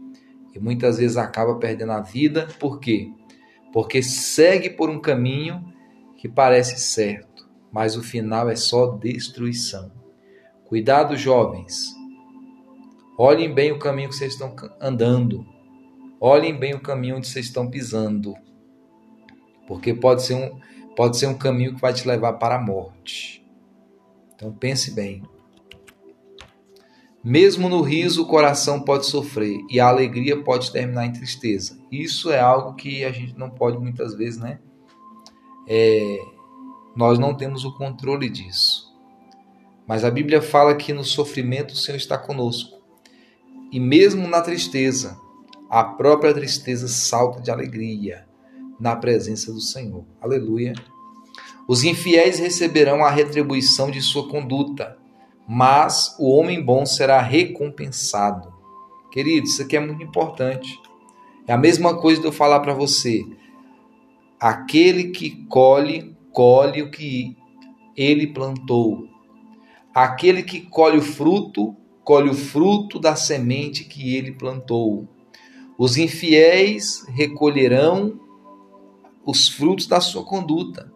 Muitas 0.60 0.98
vezes 0.98 1.16
acaba 1.16 1.56
perdendo 1.56 1.92
a 1.92 2.00
vida, 2.00 2.48
por 2.58 2.80
quê? 2.80 3.10
Porque 3.72 4.02
segue 4.02 4.70
por 4.70 4.90
um 4.90 5.00
caminho 5.00 5.64
que 6.16 6.28
parece 6.28 6.80
certo, 6.80 7.48
mas 7.72 7.96
o 7.96 8.02
final 8.02 8.48
é 8.48 8.56
só 8.56 8.96
destruição. 8.96 9.92
Cuidado, 10.64 11.16
jovens. 11.16 11.94
Olhem 13.16 13.52
bem 13.52 13.72
o 13.72 13.78
caminho 13.78 14.08
que 14.08 14.16
vocês 14.16 14.34
estão 14.34 14.54
andando. 14.80 15.46
Olhem 16.20 16.56
bem 16.56 16.74
o 16.74 16.80
caminho 16.80 17.16
onde 17.16 17.28
vocês 17.28 17.46
estão 17.46 17.70
pisando. 17.70 18.34
Porque 19.66 19.94
pode 19.94 20.22
ser 20.22 20.34
um, 20.34 20.58
pode 20.94 21.16
ser 21.16 21.26
um 21.26 21.36
caminho 21.36 21.74
que 21.74 21.80
vai 21.80 21.92
te 21.92 22.06
levar 22.06 22.34
para 22.34 22.56
a 22.56 22.60
morte. 22.60 23.44
Então 24.34 24.52
pense 24.52 24.90
bem. 24.92 25.22
Mesmo 27.22 27.68
no 27.68 27.82
riso, 27.82 28.22
o 28.22 28.26
coração 28.26 28.80
pode 28.80 29.06
sofrer 29.06 29.60
e 29.68 29.80
a 29.80 29.88
alegria 29.88 30.42
pode 30.42 30.70
terminar 30.70 31.06
em 31.06 31.12
tristeza. 31.12 31.78
Isso 31.90 32.30
é 32.30 32.38
algo 32.38 32.74
que 32.74 33.04
a 33.04 33.10
gente 33.10 33.36
não 33.36 33.50
pode 33.50 33.78
muitas 33.78 34.14
vezes, 34.14 34.38
né? 34.38 34.60
É, 35.66 36.18
nós 36.96 37.18
não 37.18 37.34
temos 37.34 37.64
o 37.64 37.74
controle 37.76 38.28
disso. 38.28 38.88
Mas 39.86 40.04
a 40.04 40.10
Bíblia 40.10 40.40
fala 40.40 40.74
que 40.74 40.92
no 40.92 41.04
sofrimento 41.04 41.72
o 41.72 41.76
Senhor 41.76 41.96
está 41.96 42.16
conosco. 42.16 42.78
E 43.72 43.80
mesmo 43.80 44.26
na 44.28 44.40
tristeza, 44.40 45.18
a 45.68 45.84
própria 45.84 46.32
tristeza 46.32 46.88
salta 46.88 47.40
de 47.40 47.50
alegria 47.50 48.26
na 48.80 48.96
presença 48.96 49.52
do 49.52 49.60
Senhor. 49.60 50.04
Aleluia. 50.20 50.72
Os 51.66 51.84
infiéis 51.84 52.38
receberão 52.38 53.04
a 53.04 53.10
retribuição 53.10 53.90
de 53.90 54.00
sua 54.00 54.28
conduta, 54.28 54.96
mas 55.48 56.14
o 56.18 56.30
homem 56.30 56.62
bom 56.62 56.84
será 56.84 57.22
recompensado. 57.22 58.52
Querido, 59.10 59.46
isso 59.46 59.62
aqui 59.62 59.78
é 59.78 59.80
muito 59.80 60.02
importante. 60.02 60.78
É 61.46 61.54
a 61.54 61.56
mesma 61.56 61.98
coisa 61.98 62.20
de 62.20 62.26
eu 62.26 62.32
falar 62.32 62.60
para 62.60 62.74
você. 62.74 63.24
Aquele 64.38 65.04
que 65.04 65.46
colhe, 65.46 66.14
colhe 66.30 66.82
o 66.82 66.90
que 66.90 67.34
ele 67.96 68.26
plantou. 68.26 69.08
Aquele 69.94 70.42
que 70.42 70.60
colhe 70.60 70.98
o 70.98 71.02
fruto, 71.02 71.74
colhe 72.04 72.28
o 72.28 72.34
fruto 72.34 73.00
da 73.00 73.16
semente 73.16 73.84
que 73.84 74.14
ele 74.14 74.32
plantou. 74.32 75.08
Os 75.78 75.96
infiéis 75.96 77.06
recolherão 77.08 78.20
os 79.24 79.48
frutos 79.48 79.86
da 79.86 80.00
sua 80.00 80.24
conduta. 80.24 80.92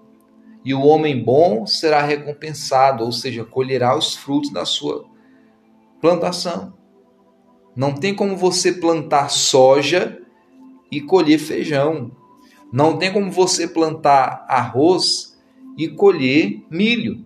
E 0.64 0.72
o 0.74 0.82
homem 0.82 1.22
bom 1.22 1.66
será 1.66 2.02
recompensado, 2.02 3.04
ou 3.04 3.12
seja, 3.12 3.44
colherá 3.44 3.96
os 3.96 4.14
frutos 4.14 4.52
da 4.52 4.64
sua 4.64 5.04
plantação. 6.00 6.74
Não 7.74 7.94
tem 7.94 8.14
como 8.14 8.36
você 8.36 8.72
plantar 8.72 9.28
soja 9.30 10.20
e 10.90 11.00
colher 11.00 11.38
feijão. 11.38 12.12
Não 12.72 12.96
tem 12.98 13.12
como 13.12 13.30
você 13.30 13.66
plantar 13.66 14.44
arroz 14.48 15.38
e 15.76 15.88
colher 15.88 16.62
milho. 16.70 17.24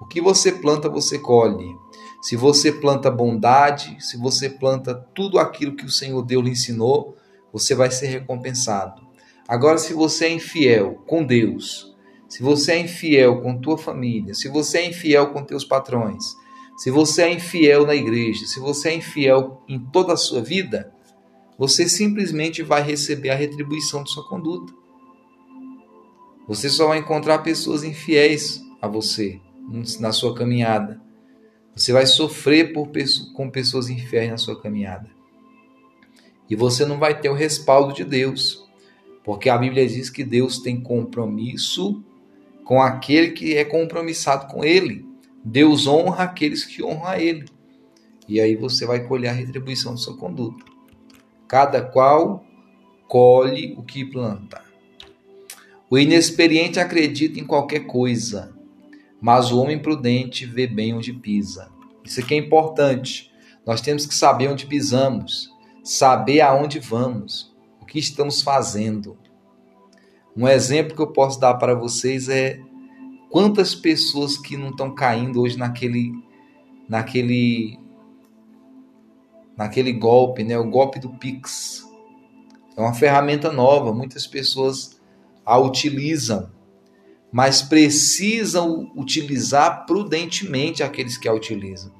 O 0.00 0.06
que 0.06 0.20
você 0.20 0.52
planta, 0.52 0.88
você 0.88 1.18
colhe. 1.18 1.76
Se 2.20 2.36
você 2.36 2.70
planta 2.70 3.10
bondade, 3.10 3.96
se 4.00 4.16
você 4.16 4.50
planta 4.50 4.94
tudo 5.14 5.38
aquilo 5.38 5.76
que 5.76 5.84
o 5.84 5.90
Senhor 5.90 6.22
Deus 6.22 6.44
lhe 6.44 6.50
ensinou, 6.50 7.16
você 7.52 7.74
vai 7.74 7.90
ser 7.90 8.08
recompensado. 8.08 9.02
Agora, 9.48 9.78
se 9.78 9.92
você 9.94 10.26
é 10.26 10.32
infiel 10.32 11.02
com 11.06 11.24
Deus, 11.24 11.89
se 12.30 12.44
você 12.44 12.72
é 12.72 12.78
infiel 12.78 13.42
com 13.42 13.58
tua 13.58 13.76
família, 13.76 14.34
se 14.34 14.48
você 14.48 14.78
é 14.78 14.88
infiel 14.88 15.32
com 15.32 15.42
teus 15.42 15.64
patrões, 15.64 16.36
se 16.78 16.88
você 16.88 17.22
é 17.22 17.32
infiel 17.32 17.84
na 17.84 17.94
igreja, 17.94 18.46
se 18.46 18.60
você 18.60 18.90
é 18.90 18.94
infiel 18.94 19.64
em 19.68 19.80
toda 19.80 20.12
a 20.12 20.16
sua 20.16 20.40
vida, 20.40 20.94
você 21.58 21.88
simplesmente 21.88 22.62
vai 22.62 22.82
receber 22.82 23.30
a 23.30 23.34
retribuição 23.34 24.04
de 24.04 24.12
sua 24.12 24.26
conduta. 24.28 24.72
Você 26.46 26.70
só 26.70 26.86
vai 26.86 26.98
encontrar 26.98 27.40
pessoas 27.40 27.82
infiéis 27.82 28.62
a 28.80 28.86
você 28.86 29.40
na 29.98 30.12
sua 30.12 30.32
caminhada. 30.32 31.00
Você 31.74 31.92
vai 31.92 32.06
sofrer 32.06 32.72
por, 32.72 32.90
com 33.34 33.50
pessoas 33.50 33.90
infiéis 33.90 34.30
na 34.30 34.38
sua 34.38 34.58
caminhada. 34.60 35.10
E 36.48 36.54
você 36.54 36.84
não 36.84 36.98
vai 36.98 37.20
ter 37.20 37.28
o 37.28 37.34
respaldo 37.34 37.92
de 37.92 38.04
Deus. 38.04 38.64
Porque 39.24 39.50
a 39.50 39.58
Bíblia 39.58 39.86
diz 39.86 40.08
que 40.08 40.24
Deus 40.24 40.58
tem 40.58 40.80
compromisso 40.80 42.04
com 42.64 42.80
aquele 42.80 43.30
que 43.30 43.56
é 43.56 43.64
compromissado 43.64 44.46
com 44.46 44.64
ele. 44.64 45.04
Deus 45.44 45.86
honra 45.86 46.24
aqueles 46.24 46.64
que 46.64 46.82
honram 46.82 47.06
a 47.06 47.18
ele. 47.18 47.46
E 48.28 48.40
aí 48.40 48.54
você 48.54 48.86
vai 48.86 49.06
colher 49.06 49.28
a 49.28 49.32
retribuição 49.32 49.94
de 49.94 50.02
sua 50.02 50.16
conduta. 50.16 50.64
Cada 51.48 51.82
qual 51.82 52.44
colhe 53.08 53.74
o 53.76 53.82
que 53.82 54.04
planta. 54.04 54.62
O 55.90 55.98
inexperiente 55.98 56.78
acredita 56.78 57.40
em 57.40 57.44
qualquer 57.44 57.80
coisa, 57.80 58.54
mas 59.20 59.50
o 59.50 59.60
homem 59.60 59.80
prudente 59.80 60.46
vê 60.46 60.68
bem 60.68 60.94
onde 60.94 61.12
pisa. 61.12 61.68
Isso 62.04 62.20
aqui 62.20 62.34
é 62.34 62.36
importante. 62.38 63.32
Nós 63.66 63.80
temos 63.80 64.06
que 64.06 64.14
saber 64.14 64.48
onde 64.48 64.66
pisamos, 64.66 65.50
saber 65.82 66.40
aonde 66.40 66.78
vamos, 66.78 67.52
o 67.80 67.84
que 67.84 67.98
estamos 67.98 68.40
fazendo. 68.40 69.18
Um 70.36 70.48
exemplo 70.48 70.94
que 70.94 71.02
eu 71.02 71.12
posso 71.12 71.40
dar 71.40 71.54
para 71.54 71.74
vocês 71.74 72.28
é 72.28 72.60
quantas 73.30 73.74
pessoas 73.74 74.36
que 74.36 74.56
não 74.56 74.70
estão 74.70 74.94
caindo 74.94 75.40
hoje 75.40 75.58
naquele 75.58 76.12
naquele 76.88 77.78
naquele 79.56 79.92
golpe, 79.92 80.42
né? 80.42 80.58
O 80.58 80.70
golpe 80.70 80.98
do 80.98 81.10
Pix. 81.10 81.86
É 82.76 82.80
uma 82.80 82.94
ferramenta 82.94 83.52
nova, 83.52 83.92
muitas 83.92 84.26
pessoas 84.26 85.00
a 85.44 85.58
utilizam, 85.58 86.50
mas 87.30 87.60
precisam 87.60 88.90
utilizar 88.96 89.84
prudentemente 89.84 90.82
aqueles 90.82 91.18
que 91.18 91.28
a 91.28 91.32
utilizam. 91.34 91.92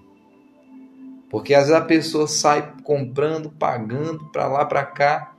Porque 1.28 1.54
às 1.54 1.68
vezes 1.68 1.80
a 1.80 1.84
pessoa 1.84 2.26
sai 2.26 2.74
comprando, 2.82 3.50
pagando 3.50 4.30
para 4.32 4.48
lá 4.48 4.64
para 4.64 4.84
cá, 4.84 5.34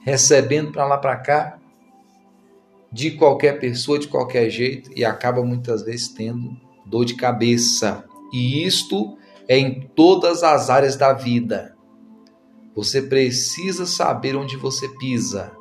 recebendo 0.00 0.72
para 0.72 0.86
lá 0.86 0.96
para 0.96 1.16
cá, 1.16 1.58
de 2.90 3.12
qualquer 3.12 3.58
pessoa, 3.58 3.98
de 3.98 4.08
qualquer 4.08 4.48
jeito, 4.50 4.90
e 4.96 5.04
acaba 5.04 5.42
muitas 5.42 5.82
vezes 5.82 6.08
tendo 6.08 6.56
dor 6.86 7.04
de 7.04 7.14
cabeça. 7.14 8.04
E 8.32 8.64
isto 8.64 9.16
é 9.46 9.58
em 9.58 9.80
todas 9.94 10.42
as 10.42 10.70
áreas 10.70 10.96
da 10.96 11.12
vida. 11.12 11.76
Você 12.74 13.02
precisa 13.02 13.86
saber 13.86 14.36
onde 14.36 14.56
você 14.56 14.88
pisa, 14.88 15.52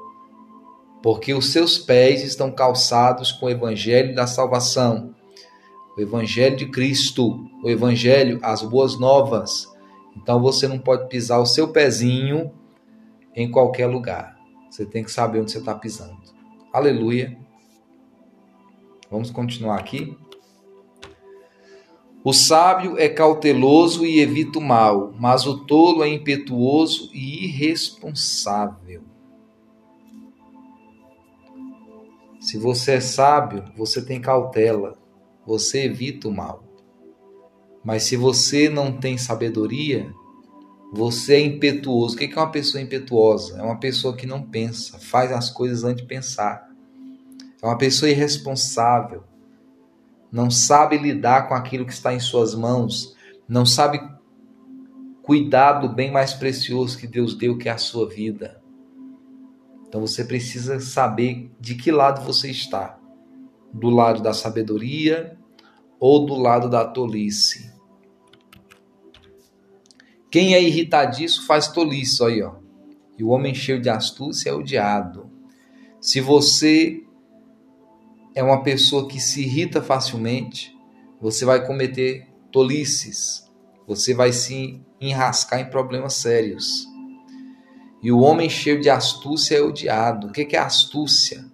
porque 1.01 1.33
os 1.33 1.51
seus 1.51 1.77
pés 1.77 2.23
estão 2.23 2.51
calçados 2.51 3.31
com 3.31 3.47
o 3.47 3.49
evangelho 3.49 4.13
da 4.13 4.27
salvação, 4.27 5.15
o 5.97 6.01
evangelho 6.01 6.55
de 6.55 6.67
Cristo, 6.67 7.49
o 7.63 7.69
evangelho, 7.69 8.39
as 8.43 8.61
boas 8.61 8.99
novas. 8.99 9.67
Então 10.15 10.41
você 10.41 10.67
não 10.67 10.77
pode 10.77 11.07
pisar 11.09 11.39
o 11.39 11.45
seu 11.45 11.69
pezinho 11.69 12.51
em 13.35 13.49
qualquer 13.49 13.87
lugar. 13.87 14.37
Você 14.69 14.85
tem 14.85 15.03
que 15.03 15.11
saber 15.11 15.39
onde 15.39 15.51
você 15.51 15.57
está 15.59 15.73
pisando. 15.73 16.36
Aleluia. 16.71 17.37
Vamos 19.09 19.31
continuar 19.31 19.79
aqui. 19.79 20.17
O 22.23 22.33
sábio 22.33 22.97
é 22.97 23.07
cauteloso 23.07 24.05
e 24.05 24.19
evita 24.19 24.59
o 24.59 24.61
mal, 24.61 25.13
mas 25.17 25.47
o 25.47 25.65
tolo 25.65 26.03
é 26.03 26.09
impetuoso 26.09 27.09
e 27.13 27.45
irresponsável. 27.45 29.01
Se 32.41 32.57
você 32.57 32.93
é 32.93 32.99
sábio, 32.99 33.63
você 33.77 34.05
tem 34.05 34.19
cautela, 34.19 34.97
você 35.45 35.85
evita 35.85 36.27
o 36.27 36.33
mal. 36.33 36.63
Mas 37.83 38.03
se 38.03 38.17
você 38.17 38.67
não 38.67 38.91
tem 38.91 39.17
sabedoria, 39.17 40.13
você 40.93 41.35
é 41.35 41.41
impetuoso. 41.41 42.15
O 42.15 42.17
que 42.17 42.25
é 42.25 42.37
uma 42.37 42.51
pessoa 42.51 42.81
impetuosa? 42.81 43.59
É 43.59 43.61
uma 43.61 43.79
pessoa 43.79 44.15
que 44.15 44.25
não 44.25 44.41
pensa, 44.41 44.97
faz 44.99 45.31
as 45.31 45.49
coisas 45.49 45.83
antes 45.83 46.01
de 46.01 46.07
pensar. 46.07 46.69
É 47.61 47.65
uma 47.65 47.77
pessoa 47.77 48.09
irresponsável 48.09 49.23
não 50.31 50.51
sabe 50.51 50.97
lidar 50.97 51.47
com 51.47 51.53
aquilo 51.53 51.85
que 51.85 51.93
está 51.93 52.13
em 52.13 52.19
suas 52.19 52.53
mãos, 52.53 53.15
não 53.47 53.65
sabe 53.65 54.01
cuidar 55.23 55.73
do 55.73 55.89
bem 55.89 56.11
mais 56.11 56.33
precioso 56.33 56.97
que 56.97 57.07
Deus 57.07 57.35
deu, 57.35 57.57
que 57.57 57.69
é 57.69 57.71
a 57.71 57.77
sua 57.77 58.07
vida. 58.07 58.61
Então 59.87 60.01
você 60.01 60.23
precisa 60.23 60.79
saber 60.79 61.49
de 61.59 61.75
que 61.75 61.91
lado 61.91 62.25
você 62.25 62.51
está: 62.51 62.99
do 63.73 63.89
lado 63.89 64.21
da 64.21 64.33
sabedoria 64.33 65.37
ou 65.99 66.25
do 66.25 66.35
lado 66.35 66.69
da 66.69 66.85
tolice. 66.85 67.73
Quem 70.29 70.53
é 70.53 70.61
irritadiço 70.61 71.45
faz 71.45 71.67
tolice, 71.67 72.23
aí, 72.23 72.41
ó. 72.41 72.55
E 73.17 73.23
o 73.23 73.29
homem 73.29 73.55
cheio 73.55 73.81
de 73.81 73.89
astúcia 73.89 74.49
é 74.49 74.53
odiado. 74.53 75.31
Se 75.99 76.21
você 76.21 77.01
é 78.35 78.43
uma 78.43 78.61
pessoa 78.61 79.07
que 79.07 79.19
se 79.19 79.41
irrita 79.41 79.81
facilmente, 79.81 80.75
você 81.19 81.43
vai 81.43 81.65
cometer 81.65 82.27
tolices, 82.51 83.49
você 83.87 84.13
vai 84.13 84.31
se 84.31 84.79
enrascar 85.01 85.59
em 85.59 85.69
problemas 85.69 86.13
sérios. 86.13 86.85
E 88.03 88.11
o 88.11 88.19
homem 88.19 88.49
cheio 88.49 88.79
de 88.79 88.89
astúcia 88.89 89.57
é 89.57 89.61
odiado. 89.61 90.27
O 90.27 90.31
que 90.31 90.55
é 90.55 90.59
astúcia? 90.59 91.45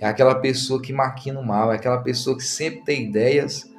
É 0.00 0.06
aquela 0.06 0.34
pessoa 0.36 0.80
que 0.80 0.92
maquina 0.92 1.38
o 1.38 1.46
mal, 1.46 1.70
é 1.70 1.76
aquela 1.76 1.98
pessoa 1.98 2.36
que 2.36 2.42
sempre 2.42 2.82
tem 2.82 3.04
ideias, 3.04 3.70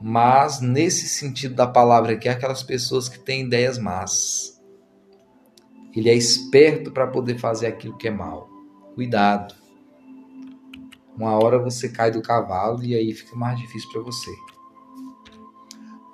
mas 0.00 0.60
nesse 0.60 1.08
sentido 1.08 1.54
da 1.54 1.66
palavra 1.66 2.12
aqui, 2.12 2.28
é 2.28 2.32
aquelas 2.32 2.62
pessoas 2.62 3.08
que 3.08 3.18
têm 3.18 3.42
ideias 3.42 3.78
más. 3.78 4.60
Ele 5.94 6.10
é 6.10 6.14
esperto 6.14 6.92
para 6.92 7.06
poder 7.06 7.38
fazer 7.38 7.66
aquilo 7.66 7.96
que 7.96 8.08
é 8.08 8.10
mal. 8.10 8.48
Cuidado. 8.94 9.54
Uma 11.16 11.42
hora 11.42 11.58
você 11.58 11.88
cai 11.88 12.10
do 12.10 12.20
cavalo 12.20 12.84
e 12.84 12.94
aí 12.94 13.14
fica 13.14 13.34
mais 13.34 13.58
difícil 13.58 13.90
para 13.90 14.02
você. 14.02 14.30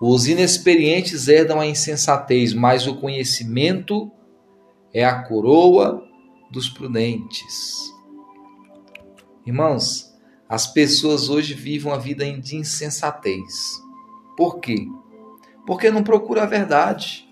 Os 0.00 0.28
inexperientes 0.28 1.26
herdam 1.26 1.60
a 1.60 1.66
insensatez, 1.66 2.54
mas 2.54 2.86
o 2.86 2.96
conhecimento 2.96 4.10
é 4.92 5.04
a 5.04 5.22
coroa 5.22 6.04
dos 6.50 6.68
prudentes. 6.68 7.92
Irmãos, 9.44 10.11
as 10.52 10.66
pessoas 10.66 11.30
hoje 11.30 11.54
vivem 11.54 11.90
uma 11.90 11.98
vida 11.98 12.30
de 12.30 12.56
insensatez. 12.56 13.82
Por 14.36 14.60
quê? 14.60 14.86
Porque 15.66 15.90
não 15.90 16.04
procura 16.04 16.42
a 16.42 16.46
verdade. 16.46 17.26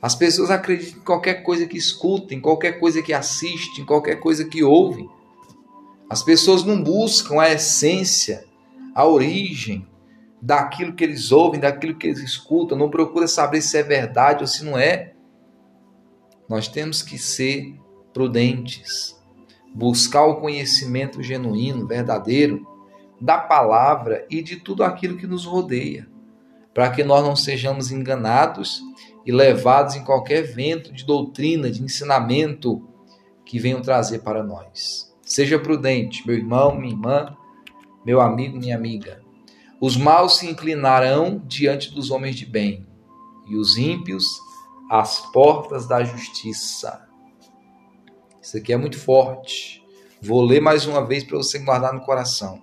As 0.00 0.14
pessoas 0.14 0.50
acreditam 0.50 0.98
em 0.98 1.04
qualquer 1.04 1.42
coisa 1.42 1.66
que 1.66 1.76
escutem, 1.76 2.38
em 2.38 2.40
qualquer 2.40 2.80
coisa 2.80 3.02
que 3.02 3.12
assistem, 3.12 3.82
em 3.82 3.86
qualquer 3.86 4.16
coisa 4.16 4.46
que 4.46 4.64
ouvem. 4.64 5.10
As 6.08 6.22
pessoas 6.22 6.64
não 6.64 6.82
buscam 6.82 7.38
a 7.38 7.52
essência, 7.52 8.46
a 8.94 9.04
origem 9.04 9.86
daquilo 10.40 10.94
que 10.94 11.04
eles 11.04 11.30
ouvem, 11.30 11.60
daquilo 11.60 11.96
que 11.96 12.06
eles 12.06 12.20
escutam, 12.20 12.78
não 12.78 12.88
procuram 12.88 13.28
saber 13.28 13.60
se 13.60 13.76
é 13.76 13.82
verdade 13.82 14.40
ou 14.40 14.46
se 14.46 14.64
não 14.64 14.78
é. 14.78 15.12
Nós 16.48 16.66
temos 16.66 17.02
que 17.02 17.18
ser 17.18 17.78
prudentes, 18.14 19.17
buscar 19.74 20.24
o 20.24 20.40
conhecimento 20.40 21.22
genuíno, 21.22 21.86
verdadeiro 21.86 22.66
da 23.20 23.38
palavra 23.38 24.26
e 24.30 24.42
de 24.42 24.56
tudo 24.56 24.84
aquilo 24.84 25.16
que 25.16 25.26
nos 25.26 25.44
rodeia, 25.44 26.08
para 26.72 26.90
que 26.90 27.02
nós 27.02 27.24
não 27.24 27.34
sejamos 27.34 27.90
enganados 27.90 28.80
e 29.26 29.32
levados 29.32 29.96
em 29.96 30.04
qualquer 30.04 30.42
vento 30.42 30.92
de 30.92 31.04
doutrina, 31.04 31.70
de 31.70 31.82
ensinamento 31.82 32.88
que 33.44 33.58
venham 33.58 33.82
trazer 33.82 34.20
para 34.20 34.42
nós. 34.42 35.14
Seja 35.22 35.58
prudente, 35.58 36.26
meu 36.26 36.36
irmão, 36.36 36.74
minha 36.74 36.92
irmã, 36.92 37.36
meu 38.04 38.20
amigo, 38.20 38.56
minha 38.56 38.76
amiga. 38.76 39.20
Os 39.80 39.96
maus 39.96 40.38
se 40.38 40.48
inclinarão 40.48 41.42
diante 41.46 41.92
dos 41.92 42.10
homens 42.10 42.36
de 42.36 42.46
bem, 42.46 42.86
e 43.46 43.56
os 43.56 43.76
ímpios 43.76 44.24
às 44.90 45.20
portas 45.32 45.86
da 45.86 46.02
justiça. 46.02 47.07
Isso 48.48 48.56
aqui 48.56 48.72
é 48.72 48.78
muito 48.78 48.98
forte. 48.98 49.84
Vou 50.22 50.40
ler 50.40 50.58
mais 50.58 50.86
uma 50.86 51.04
vez 51.04 51.22
para 51.22 51.36
você 51.36 51.58
guardar 51.58 51.92
no 51.92 52.00
coração. 52.00 52.62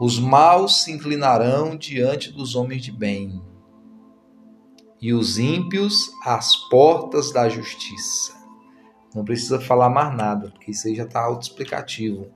Os 0.00 0.18
maus 0.18 0.80
se 0.80 0.90
inclinarão 0.90 1.76
diante 1.76 2.32
dos 2.32 2.54
homens 2.54 2.80
de 2.80 2.90
bem, 2.90 3.42
e 4.98 5.12
os 5.12 5.36
ímpios 5.36 6.10
às 6.24 6.56
portas 6.70 7.30
da 7.30 7.50
justiça. 7.50 8.32
Não 9.14 9.26
precisa 9.26 9.60
falar 9.60 9.90
mais 9.90 10.16
nada, 10.16 10.50
porque 10.50 10.70
isso 10.70 10.88
aí 10.88 10.94
já 10.94 11.04
está 11.04 11.20
autoexplicativo. 11.20 12.28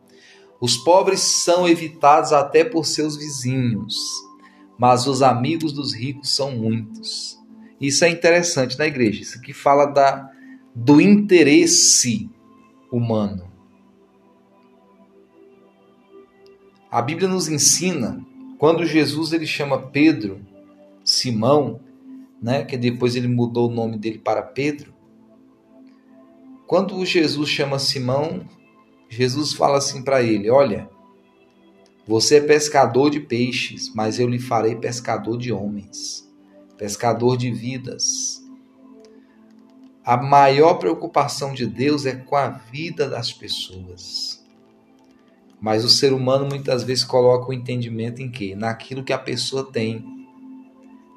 Os 0.60 0.76
pobres 0.76 1.20
são 1.20 1.66
evitados 1.66 2.34
até 2.34 2.62
por 2.62 2.84
seus 2.84 3.16
vizinhos, 3.16 3.96
mas 4.78 5.06
os 5.06 5.22
amigos 5.22 5.72
dos 5.72 5.94
ricos 5.94 6.36
são 6.36 6.50
muitos. 6.50 7.38
Isso 7.80 8.04
é 8.04 8.10
interessante 8.10 8.78
na 8.78 8.86
igreja. 8.86 9.22
Isso 9.22 9.38
aqui 9.38 9.54
fala 9.54 9.86
da, 9.86 10.35
do 10.76 11.00
interesse 11.00 12.30
humano. 12.92 13.50
A 16.90 17.00
Bíblia 17.00 17.28
nos 17.28 17.48
ensina, 17.48 18.24
quando 18.58 18.84
Jesus 18.84 19.32
ele 19.32 19.46
chama 19.46 19.88
Pedro, 19.88 20.40
Simão, 21.02 21.80
né, 22.42 22.62
que 22.64 22.76
depois 22.76 23.16
ele 23.16 23.26
mudou 23.28 23.70
o 23.70 23.74
nome 23.74 23.96
dele 23.98 24.18
para 24.18 24.42
Pedro, 24.42 24.94
Quando 26.66 27.04
Jesus 27.06 27.48
chama 27.48 27.78
Simão, 27.78 28.44
Jesus 29.08 29.52
fala 29.52 29.78
assim 29.78 30.02
para 30.02 30.22
ele: 30.22 30.50
Olha, 30.50 30.90
você 32.06 32.36
é 32.36 32.40
pescador 32.40 33.10
de 33.10 33.20
peixes, 33.20 33.92
mas 33.94 34.18
eu 34.18 34.28
lhe 34.28 34.40
farei 34.40 34.74
pescador 34.74 35.38
de 35.38 35.52
homens, 35.52 36.28
pescador 36.76 37.36
de 37.36 37.52
vidas. 37.52 38.45
A 40.06 40.16
maior 40.16 40.74
preocupação 40.74 41.52
de 41.52 41.66
Deus 41.66 42.06
é 42.06 42.14
com 42.14 42.36
a 42.36 42.48
vida 42.48 43.10
das 43.10 43.32
pessoas. 43.32 44.40
Mas 45.60 45.84
o 45.84 45.88
ser 45.88 46.12
humano 46.12 46.46
muitas 46.46 46.84
vezes 46.84 47.02
coloca 47.02 47.50
o 47.50 47.52
entendimento 47.52 48.22
em 48.22 48.30
quê? 48.30 48.54
Naquilo 48.54 49.02
que 49.02 49.12
a 49.12 49.18
pessoa 49.18 49.64
tem, 49.64 50.04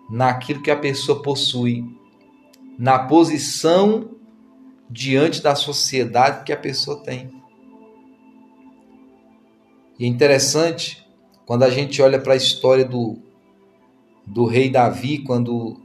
naquilo 0.09 0.63
que 0.63 0.71
a 0.71 0.75
pessoa 0.75 1.21
possui, 1.21 1.85
na 2.79 2.97
posição 2.97 4.09
diante 4.89 5.39
da 5.39 5.53
sociedade 5.53 6.43
que 6.43 6.51
a 6.51 6.57
pessoa 6.57 7.03
tem. 7.03 7.29
E 9.99 10.05
é 10.05 10.07
interessante 10.07 11.07
quando 11.45 11.61
a 11.61 11.69
gente 11.69 12.01
olha 12.01 12.19
para 12.19 12.33
a 12.33 12.37
história 12.37 12.85
do, 12.85 13.19
do 14.25 14.45
rei 14.45 14.67
Davi, 14.67 15.19
quando 15.19 15.79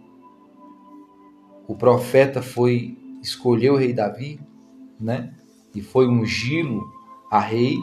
o 1.67 1.75
profeta 1.75 2.43
foi 2.43 2.99
escolher 3.23 3.71
o 3.71 3.77
rei 3.77 3.93
Davi, 3.93 4.41
né? 5.01 5.33
E 5.75 5.81
foi 5.81 6.07
ungí-lo 6.07 6.93
a 7.31 7.41
rei. 7.41 7.79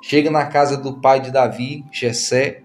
Chega 0.00 0.30
na 0.30 0.46
casa 0.46 0.76
do 0.76 1.00
pai 1.00 1.20
de 1.20 1.30
Davi, 1.30 1.84
Jessé. 1.92 2.62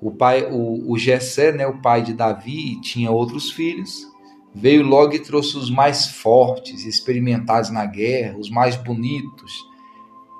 O 0.00 0.10
pai, 0.10 0.44
o, 0.50 0.92
o 0.92 0.98
Jessé, 0.98 1.50
né, 1.50 1.66
o 1.66 1.80
pai 1.80 2.02
de 2.02 2.12
Davi, 2.12 2.80
tinha 2.80 3.10
outros 3.10 3.50
filhos. 3.50 4.06
Veio 4.54 4.82
logo 4.82 5.14
e 5.14 5.18
trouxe 5.18 5.56
os 5.56 5.70
mais 5.70 6.06
fortes, 6.06 6.84
experimentados 6.84 7.70
na 7.70 7.84
guerra, 7.84 8.38
os 8.38 8.50
mais 8.50 8.76
bonitos, 8.76 9.52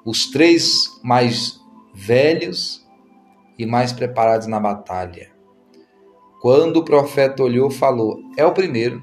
os 0.04 0.30
três 0.30 1.00
mais 1.02 1.60
velhos 1.92 2.86
e 3.58 3.66
mais 3.66 3.92
preparados 3.92 4.46
na 4.46 4.60
batalha. 4.60 5.37
Quando 6.40 6.76
o 6.76 6.84
profeta 6.84 7.42
olhou, 7.42 7.70
falou: 7.70 8.22
É 8.36 8.46
o 8.46 8.52
primeiro. 8.52 9.02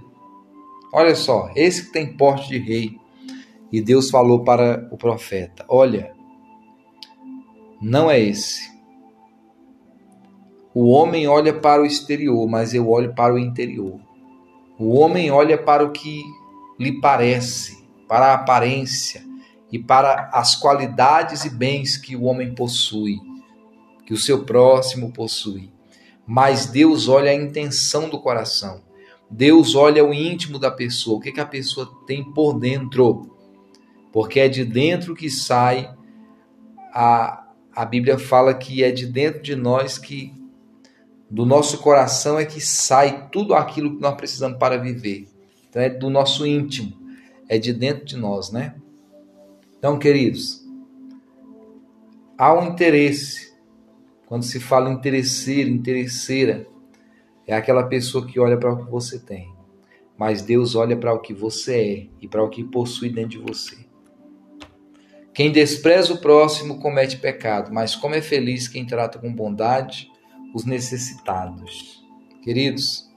Olha 0.94 1.16
só, 1.16 1.50
esse 1.56 1.88
que 1.88 1.92
tem 1.92 2.16
porte 2.16 2.48
de 2.48 2.58
rei. 2.58 2.98
E 3.72 3.82
Deus 3.82 4.10
falou 4.10 4.44
para 4.44 4.88
o 4.92 4.98
profeta: 4.98 5.66
Olha, 5.68 6.14
não 7.82 8.10
é 8.10 8.20
esse. 8.20 8.74
O 10.74 10.90
homem 10.90 11.28
olha 11.28 11.54
para 11.54 11.82
o 11.82 11.86
exterior, 11.86 12.48
mas 12.48 12.74
eu 12.74 12.90
olho 12.90 13.14
para 13.14 13.34
o 13.34 13.40
interior. 13.40 14.00
O 14.78 14.98
homem 14.98 15.32
olha 15.32 15.58
para 15.58 15.84
o 15.86 15.92
que 15.92 16.24
lhe 16.80 17.00
parece, 17.00 17.86
para 18.08 18.28
a 18.28 18.34
aparência 18.36 19.24
e 19.72 19.80
para 19.80 20.30
as 20.34 20.56
qualidades 20.56 21.46
e 21.46 21.50
bens 21.50 21.98
que 21.98 22.16
o 22.16 22.24
homem 22.24 22.54
possui, 22.54 23.20
que 24.06 24.14
o 24.14 24.18
seu 24.18 24.44
próximo 24.44 25.12
possui 25.12 25.75
mas 26.26 26.66
Deus 26.66 27.08
olha 27.08 27.32
a 27.32 27.36
intenção 27.36 28.10
do 28.10 28.20
coração. 28.20 28.84
Deus 29.30 29.76
olha 29.76 30.04
o 30.04 30.14
íntimo 30.14 30.58
da 30.58 30.72
pessoa, 30.72 31.18
o 31.18 31.20
que, 31.20 31.32
que 31.32 31.40
a 31.40 31.46
pessoa 31.46 31.92
tem 32.06 32.24
por 32.24 32.54
dentro. 32.54 33.36
Porque 34.12 34.40
é 34.40 34.48
de 34.48 34.64
dentro 34.64 35.16
que 35.16 35.30
sai, 35.30 35.94
a, 36.94 37.48
a 37.76 37.86
Bíblia 37.86 38.18
fala 38.18 38.54
que 38.54 38.84
é 38.84 38.92
de 38.92 39.06
dentro 39.06 39.42
de 39.42 39.56
nós 39.56 39.98
que, 39.98 40.34
do 41.30 41.46
nosso 41.46 41.80
coração 41.80 42.40
é 42.40 42.46
que 42.46 42.62
sai 42.62 43.30
tudo 43.32 43.54
aquilo 43.54 43.96
que 43.96 44.02
nós 44.02 44.16
precisamos 44.16 44.58
para 44.58 44.78
viver. 44.78 45.28
Então 45.70 45.82
é 45.82 45.90
do 45.90 46.10
nosso 46.10 46.46
íntimo, 46.46 46.94
é 47.50 47.58
de 47.58 47.74
dentro 47.74 48.06
de 48.06 48.16
nós, 48.16 48.52
né? 48.52 48.76
Então, 49.78 50.00
queridos, 50.00 50.66
há 52.38 52.54
um 52.54 52.70
interesse 52.70 53.55
quando 54.26 54.44
se 54.44 54.60
fala 54.60 54.92
interesseiro, 54.92 55.70
interesseira, 55.70 56.68
é 57.48 57.56
aquela 57.56 57.84
pessoa 57.84 58.26
que 58.26 58.40
olha 58.40 58.58
para 58.58 58.74
o 58.74 58.86
que 58.86 58.92
você 58.92 59.20
tem. 59.20 59.54
Mas 60.18 60.42
Deus 60.42 60.76
olha 60.76 60.98
para 60.98 61.14
o 61.14 61.20
que 61.20 61.34
você 61.34 61.76
é 61.76 62.08
e 62.22 62.28
para 62.28 62.44
o 62.44 62.50
que 62.50 62.64
possui 62.64 63.10
dentro 63.10 63.32
de 63.32 63.38
você. 63.40 63.86
Quem 65.34 65.52
despreza 65.52 66.14
o 66.14 66.22
próximo 66.22 66.80
comete 66.80 67.18
pecado, 67.18 67.74
mas 67.74 67.96
como 67.96 68.16
é 68.16 68.22
feliz 68.22 68.68
quem 68.68 68.86
trata 68.86 69.20
com 69.20 69.34
bondade 69.34 70.10
os 70.54 70.64
necessitados. 70.64 72.02
Queridos, 72.42 73.12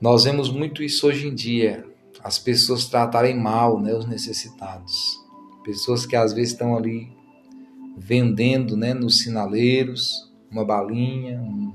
nós 0.00 0.24
vemos 0.24 0.50
muito 0.50 0.82
isso 0.82 1.06
hoje 1.06 1.28
em 1.28 1.34
dia, 1.34 1.84
as 2.24 2.38
pessoas 2.38 2.86
tratarem 2.86 3.36
mal 3.36 3.78
né, 3.78 3.92
os 3.94 4.06
necessitados. 4.06 5.20
Pessoas 5.62 6.06
que 6.06 6.16
às 6.16 6.32
vezes 6.32 6.52
estão 6.52 6.74
ali 6.74 7.17
vendendo 8.08 8.74
né, 8.74 8.94
nos 8.94 9.18
sinaleiros 9.18 10.32
uma 10.50 10.64
balinha, 10.64 11.38
um, 11.42 11.74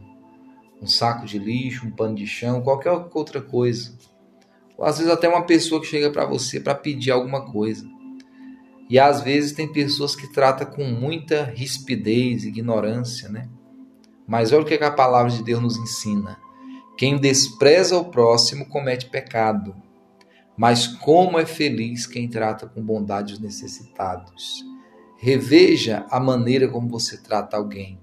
um 0.81 0.87
saco 0.87 1.27
de 1.27 1.37
lixo, 1.37 1.85
um 1.85 1.91
pano 1.91 2.15
de 2.15 2.25
chão, 2.25 2.63
qualquer 2.63 2.89
outra 3.13 3.39
coisa. 3.39 3.95
Ou 4.75 4.83
às 4.83 4.97
vezes 4.97 5.13
até 5.13 5.29
uma 5.29 5.45
pessoa 5.45 5.79
que 5.79 5.85
chega 5.85 6.09
para 6.09 6.25
você 6.25 6.59
para 6.59 6.73
pedir 6.73 7.11
alguma 7.11 7.45
coisa. 7.45 7.87
E 8.89 8.97
às 8.97 9.21
vezes 9.21 9.51
tem 9.51 9.71
pessoas 9.71 10.15
que 10.15 10.27
tratam 10.33 10.65
com 10.65 10.83
muita 10.83 11.43
rispidez, 11.43 12.45
ignorância, 12.45 13.29
né? 13.29 13.47
Mas 14.25 14.51
olha 14.51 14.63
o 14.63 14.65
que 14.65 14.73
a 14.73 14.89
palavra 14.91 15.31
de 15.31 15.43
Deus 15.43 15.61
nos 15.61 15.77
ensina. 15.77 16.39
Quem 16.97 17.19
despreza 17.19 17.95
o 17.95 18.05
próximo 18.05 18.65
comete 18.65 19.07
pecado. 19.07 19.75
Mas 20.57 20.87
como 20.87 21.37
é 21.37 21.45
feliz 21.45 22.07
quem 22.07 22.27
trata 22.27 22.67
com 22.67 22.83
bondade 22.83 23.33
os 23.33 23.39
necessitados. 23.39 24.72
Reveja 25.23 26.05
a 26.09 26.19
maneira 26.19 26.67
como 26.67 26.89
você 26.89 27.15
trata 27.15 27.55
alguém. 27.55 27.97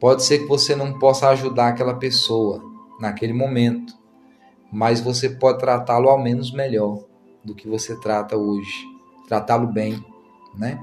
Pode 0.00 0.24
ser 0.24 0.40
que 0.40 0.46
você 0.46 0.74
não 0.74 0.98
possa 0.98 1.28
ajudar 1.28 1.68
aquela 1.68 1.94
pessoa 1.94 2.60
naquele 2.98 3.32
momento, 3.32 3.96
mas 4.72 5.00
você 5.00 5.30
pode 5.30 5.60
tratá-lo 5.60 6.08
ao 6.08 6.20
menos 6.20 6.52
melhor 6.52 7.04
do 7.44 7.54
que 7.54 7.68
você 7.68 7.94
trata 8.00 8.36
hoje. 8.36 8.84
Tratá-lo 9.28 9.68
bem, 9.68 10.04
né? 10.58 10.76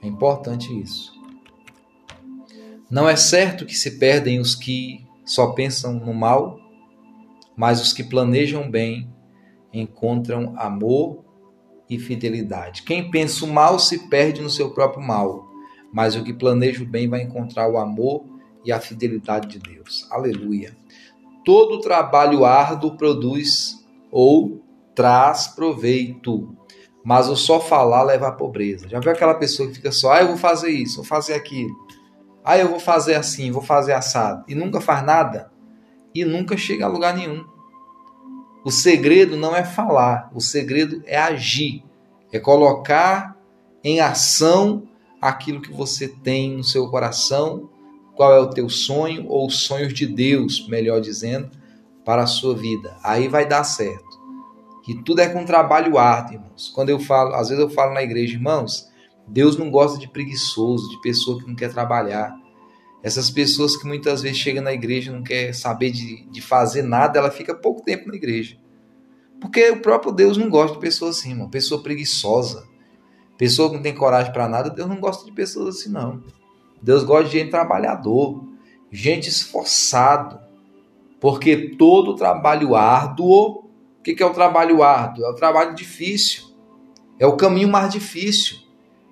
É 0.00 0.06
importante 0.06 0.72
isso. 0.80 1.12
Não 2.88 3.08
é 3.08 3.16
certo 3.16 3.66
que 3.66 3.74
se 3.74 3.98
perdem 3.98 4.38
os 4.38 4.54
que 4.54 5.04
só 5.24 5.48
pensam 5.48 5.94
no 5.94 6.14
mal, 6.14 6.56
mas 7.56 7.82
os 7.82 7.92
que 7.92 8.04
planejam 8.04 8.70
bem 8.70 9.12
encontram 9.72 10.54
amor 10.56 11.25
e 11.88 11.98
fidelidade. 11.98 12.82
Quem 12.82 13.10
pensa 13.10 13.44
o 13.44 13.52
mal 13.52 13.78
se 13.78 14.08
perde 14.08 14.40
no 14.40 14.50
seu 14.50 14.70
próprio 14.70 15.02
mal, 15.02 15.46
mas 15.92 16.16
o 16.16 16.22
que 16.22 16.32
planeja 16.32 16.82
o 16.82 16.86
bem 16.86 17.08
vai 17.08 17.22
encontrar 17.22 17.68
o 17.68 17.78
amor 17.78 18.24
e 18.64 18.72
a 18.72 18.80
fidelidade 18.80 19.48
de 19.48 19.58
Deus. 19.58 20.06
Aleluia. 20.10 20.76
Todo 21.44 21.80
trabalho 21.80 22.44
árduo 22.44 22.96
produz 22.96 23.76
ou 24.10 24.62
traz 24.94 25.46
proveito, 25.46 26.56
mas 27.04 27.28
o 27.28 27.36
só 27.36 27.60
falar 27.60 28.02
leva 28.02 28.28
à 28.28 28.32
pobreza. 28.32 28.88
Já 28.88 28.98
viu 28.98 29.12
aquela 29.12 29.34
pessoa 29.34 29.68
que 29.68 29.76
fica 29.76 29.92
só, 29.92 30.12
ah, 30.12 30.22
eu 30.22 30.28
vou 30.28 30.36
fazer 30.36 30.70
isso, 30.70 30.96
vou 30.96 31.04
fazer 31.04 31.34
aquilo, 31.34 31.72
ah, 32.44 32.58
eu 32.58 32.68
vou 32.68 32.80
fazer 32.80 33.14
assim, 33.14 33.52
vou 33.52 33.62
fazer 33.62 33.92
assado, 33.92 34.44
e 34.48 34.54
nunca 34.54 34.80
faz 34.80 35.04
nada, 35.04 35.52
e 36.14 36.24
nunca 36.24 36.56
chega 36.56 36.84
a 36.84 36.88
lugar 36.88 37.14
nenhum. 37.16 37.44
O 38.66 38.70
segredo 38.72 39.36
não 39.36 39.54
é 39.54 39.62
falar, 39.62 40.28
o 40.34 40.40
segredo 40.40 41.00
é 41.06 41.16
agir, 41.16 41.84
é 42.32 42.40
colocar 42.40 43.36
em 43.84 44.00
ação 44.00 44.88
aquilo 45.22 45.60
que 45.60 45.72
você 45.72 46.08
tem 46.08 46.56
no 46.56 46.64
seu 46.64 46.88
coração, 46.90 47.70
qual 48.16 48.34
é 48.34 48.40
o 48.40 48.50
teu 48.50 48.68
sonho 48.68 49.28
ou 49.28 49.46
os 49.46 49.60
sonhos 49.60 49.94
de 49.94 50.04
Deus, 50.04 50.66
melhor 50.66 51.00
dizendo, 51.00 51.48
para 52.04 52.24
a 52.24 52.26
sua 52.26 52.56
vida. 52.56 52.96
Aí 53.04 53.28
vai 53.28 53.46
dar 53.46 53.62
certo. 53.62 54.18
Que 54.84 55.00
tudo 55.04 55.20
é 55.20 55.28
com 55.28 55.44
trabalho 55.44 55.96
árduo, 55.96 56.34
irmãos. 56.34 56.68
Quando 56.74 56.88
eu 56.88 56.98
falo, 56.98 57.36
às 57.36 57.48
vezes 57.48 57.62
eu 57.62 57.70
falo 57.70 57.94
na 57.94 58.02
igreja, 58.02 58.34
irmãos, 58.34 58.88
Deus 59.28 59.56
não 59.56 59.70
gosta 59.70 59.96
de 59.96 60.08
preguiçoso, 60.08 60.90
de 60.90 61.00
pessoa 61.02 61.38
que 61.38 61.46
não 61.46 61.54
quer 61.54 61.72
trabalhar. 61.72 62.36
Essas 63.06 63.30
pessoas 63.30 63.76
que 63.76 63.86
muitas 63.86 64.20
vezes 64.20 64.38
chegam 64.38 64.64
na 64.64 64.72
igreja 64.72 65.12
e 65.12 65.14
não 65.14 65.22
quer 65.22 65.54
saber 65.54 65.92
de, 65.92 66.26
de 66.28 66.40
fazer 66.42 66.82
nada, 66.82 67.20
ela 67.20 67.30
fica 67.30 67.54
pouco 67.54 67.80
tempo 67.84 68.08
na 68.08 68.16
igreja. 68.16 68.58
Porque 69.40 69.70
o 69.70 69.80
próprio 69.80 70.10
Deus 70.10 70.36
não 70.36 70.50
gosta 70.50 70.74
de 70.74 70.80
pessoas 70.80 71.18
assim, 71.18 71.32
uma 71.32 71.48
pessoa 71.48 71.80
preguiçosa, 71.80 72.66
pessoa 73.38 73.68
que 73.68 73.76
não 73.76 73.82
tem 73.84 73.94
coragem 73.94 74.32
para 74.32 74.48
nada. 74.48 74.70
Deus 74.70 74.88
não 74.88 74.98
gosta 74.98 75.24
de 75.24 75.30
pessoas 75.30 75.76
assim, 75.76 75.88
não. 75.88 76.20
Deus 76.82 77.04
gosta 77.04 77.26
de 77.26 77.38
gente 77.38 77.48
trabalhador, 77.52 78.44
gente 78.90 79.28
esforçado, 79.28 80.40
porque 81.20 81.76
todo 81.76 82.16
trabalho 82.16 82.74
árduo, 82.74 83.70
o 84.00 84.02
que 84.02 84.20
é 84.20 84.26
o 84.26 84.34
trabalho 84.34 84.82
árduo? 84.82 85.24
É 85.24 85.30
o 85.30 85.34
trabalho 85.36 85.76
difícil, 85.76 86.42
é 87.20 87.26
o 87.26 87.36
caminho 87.36 87.68
mais 87.68 87.92
difícil, 87.92 88.56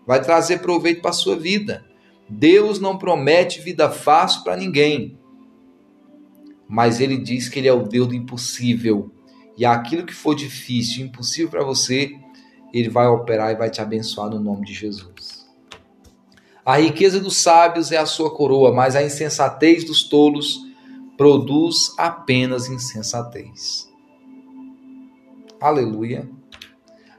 vai 0.05 0.21
trazer 0.21 0.59
proveito 0.59 1.01
para 1.01 1.11
a 1.11 1.15
sua 1.15 1.37
vida. 1.37 1.94
Deus 2.29 2.81
não 2.81 2.97
promete 2.97 3.61
vida 3.61 3.91
fácil 3.91 4.43
para 4.43 4.57
ninguém, 4.57 5.19
mas 6.69 7.01
ele 7.01 7.19
diz 7.19 7.49
que 7.49 7.59
ele 7.59 7.69
é 7.69 7.73
o 7.73 7.83
Deus 7.83 8.09
do 8.09 8.15
impossível. 8.15 9.11
E 9.57 9.65
aquilo 9.65 10.05
que 10.05 10.15
for 10.15 10.35
difícil, 10.35 11.05
impossível 11.05 11.51
para 11.51 11.65
você, 11.65 12.13
ele 12.73 12.89
vai 12.89 13.07
operar 13.07 13.53
e 13.53 13.57
vai 13.57 13.71
te 13.71 13.81
abençoar 13.81 14.29
no 14.29 14.41
nome 14.41 14.67
de 14.67 14.75
Jesus. 14.75 15.47
A 16.65 16.79
riqueza 16.79 17.21
dos 17.21 17.37
sábios 17.37 17.93
é 17.93 17.99
a 17.99 18.07
sua 18.07 18.35
coroa, 18.35 18.73
mas 18.73 18.97
a 18.97 19.03
insensatez 19.03 19.85
dos 19.85 20.03
tolos 20.03 20.61
produz 21.17 21.93
apenas 21.99 22.69
insensatez. 22.69 23.89
Aleluia. 25.61 26.29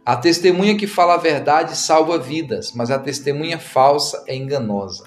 A 0.06 0.16
testemunha 0.16 0.78
que 0.78 0.86
fala 0.86 1.16
a 1.16 1.18
verdade 1.18 1.76
salva 1.76 2.20
vidas, 2.20 2.72
mas 2.74 2.92
a 2.92 3.00
testemunha 3.00 3.58
falsa 3.58 4.24
é 4.28 4.36
enganosa. 4.36 5.06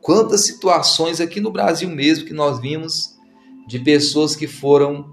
Quantas 0.00 0.46
situações 0.46 1.20
aqui 1.20 1.40
no 1.40 1.50
Brasil 1.50 1.90
mesmo 1.90 2.26
que 2.26 2.32
nós 2.32 2.60
vimos 2.60 3.16
de 3.66 3.80
pessoas 3.80 4.36
que 4.36 4.46
foram 4.46 5.12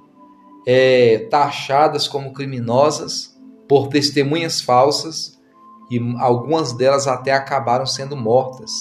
é, 0.67 1.27
taxadas 1.31 2.07
como 2.07 2.31
criminosas 2.31 3.35
por 3.67 3.87
testemunhas 3.87 4.61
falsas 4.61 5.41
e 5.89 5.99
algumas 6.19 6.71
delas 6.73 7.07
até 7.07 7.31
acabaram 7.31 7.87
sendo 7.87 8.15
mortas, 8.15 8.71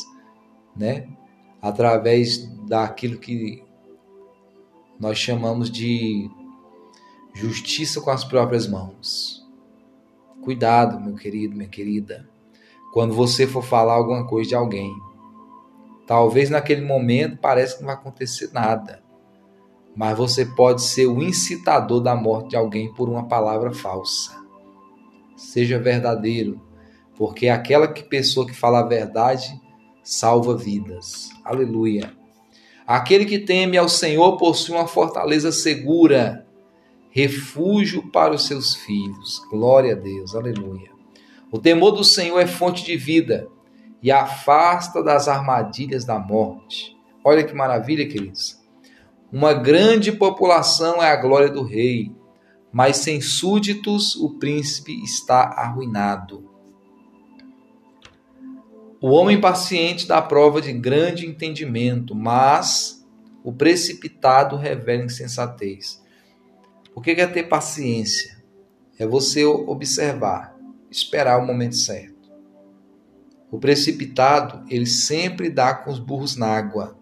né? 0.77 1.09
Através 1.63 2.47
daquilo 2.69 3.19
que 3.19 3.65
nós 5.01 5.17
chamamos 5.17 5.71
de 5.71 6.31
justiça 7.33 8.03
com 8.03 8.11
as 8.11 8.23
próprias 8.23 8.67
mãos. 8.67 9.42
Cuidado, 10.43 11.01
meu 11.01 11.15
querido, 11.15 11.55
minha 11.55 11.69
querida, 11.69 12.29
quando 12.93 13.15
você 13.15 13.47
for 13.47 13.63
falar 13.63 13.95
alguma 13.95 14.27
coisa 14.27 14.49
de 14.49 14.55
alguém. 14.57 14.93
Talvez 16.05 16.51
naquele 16.51 16.85
momento 16.85 17.39
pareça 17.39 17.77
que 17.77 17.83
não 17.83 17.87
vai 17.87 17.95
acontecer 17.95 18.51
nada, 18.53 19.03
mas 19.95 20.19
você 20.19 20.45
pode 20.45 20.83
ser 20.83 21.07
o 21.07 21.23
incitador 21.23 22.01
da 22.01 22.17
morte 22.17 22.51
de 22.51 22.57
alguém 22.57 22.93
por 22.93 23.09
uma 23.09 23.29
palavra 23.29 23.73
falsa. 23.73 24.33
Seja 25.37 25.79
verdadeiro, 25.79 26.61
porque 27.17 27.49
aquela 27.49 27.87
que 27.87 28.03
pessoa 28.03 28.45
que 28.45 28.53
fala 28.53 28.81
a 28.81 28.87
verdade 28.87 29.55
salva 30.03 30.57
vidas. 30.57 31.31
Aleluia. 31.45 32.13
Aquele 32.85 33.25
que 33.25 33.39
teme 33.39 33.79
ao 33.79 33.89
Senhor 33.89 34.37
possui 34.37 34.75
uma 34.75 34.89
fortaleza 34.89 35.53
segura, 35.53 36.45
refúgio 37.13 38.11
para 38.11 38.35
os 38.35 38.47
seus 38.47 38.75
filhos. 38.75 39.39
Glória 39.51 39.93
a 39.93 39.97
Deus. 39.97 40.35
Aleluia. 40.35 40.91
O 41.51 41.59
temor 41.59 41.93
do 41.93 42.03
Senhor 42.03 42.41
é 42.41 42.47
fonte 42.47 42.83
de 42.83 42.97
vida 42.97 43.47
e 44.03 44.11
afasta 44.11 45.03
das 45.03 45.29
armadilhas 45.29 46.05
da 46.07 46.19
morte. 46.19 46.97
Olha 47.23 47.45
que 47.45 47.55
maravilha, 47.55 48.09
queridos. 48.09 48.59
Uma 49.31 49.53
grande 49.53 50.11
população 50.11 51.03
é 51.03 51.11
a 51.11 51.17
glória 51.17 51.51
do 51.51 51.63
rei, 51.63 52.11
mas 52.73 52.97
sem 52.97 53.21
súditos 53.21 54.17
o 54.17 54.39
príncipe 54.39 54.93
está 55.05 55.43
arruinado. 55.43 56.51
O 59.01 59.11
homem 59.11 59.41
paciente 59.41 60.07
dá 60.07 60.23
prova 60.23 60.63
de 60.63 60.73
grande 60.73 61.27
entendimento, 61.27 62.15
mas 62.15 63.07
o 63.45 63.53
precipitado 63.53 64.57
revela 64.57 65.05
insensatez. 65.05 66.02
O 66.95 67.01
que 67.01 67.13
é 67.13 67.27
ter 67.27 67.45
paciência? 67.45 68.43
É 68.99 69.07
você 69.07 69.45
observar, 69.45 70.57
esperar 70.91 71.39
o 71.39 71.47
momento 71.47 71.77
certo. 71.77 72.31
O 73.51 73.59
precipitado, 73.59 74.65
ele 74.69 74.87
sempre 74.87 75.51
dá 75.51 75.75
com 75.75 75.91
os 75.91 75.99
burros 75.99 76.37
na 76.37 76.47
água. 76.47 76.99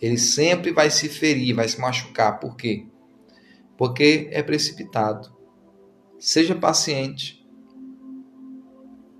Ele 0.00 0.18
sempre 0.18 0.72
vai 0.72 0.90
se 0.90 1.08
ferir, 1.08 1.54
vai 1.54 1.68
se 1.68 1.80
machucar. 1.80 2.38
Por 2.38 2.56
quê? 2.56 2.86
Porque 3.76 4.28
é 4.30 4.42
precipitado. 4.42 5.34
Seja 6.18 6.54
paciente. 6.54 7.46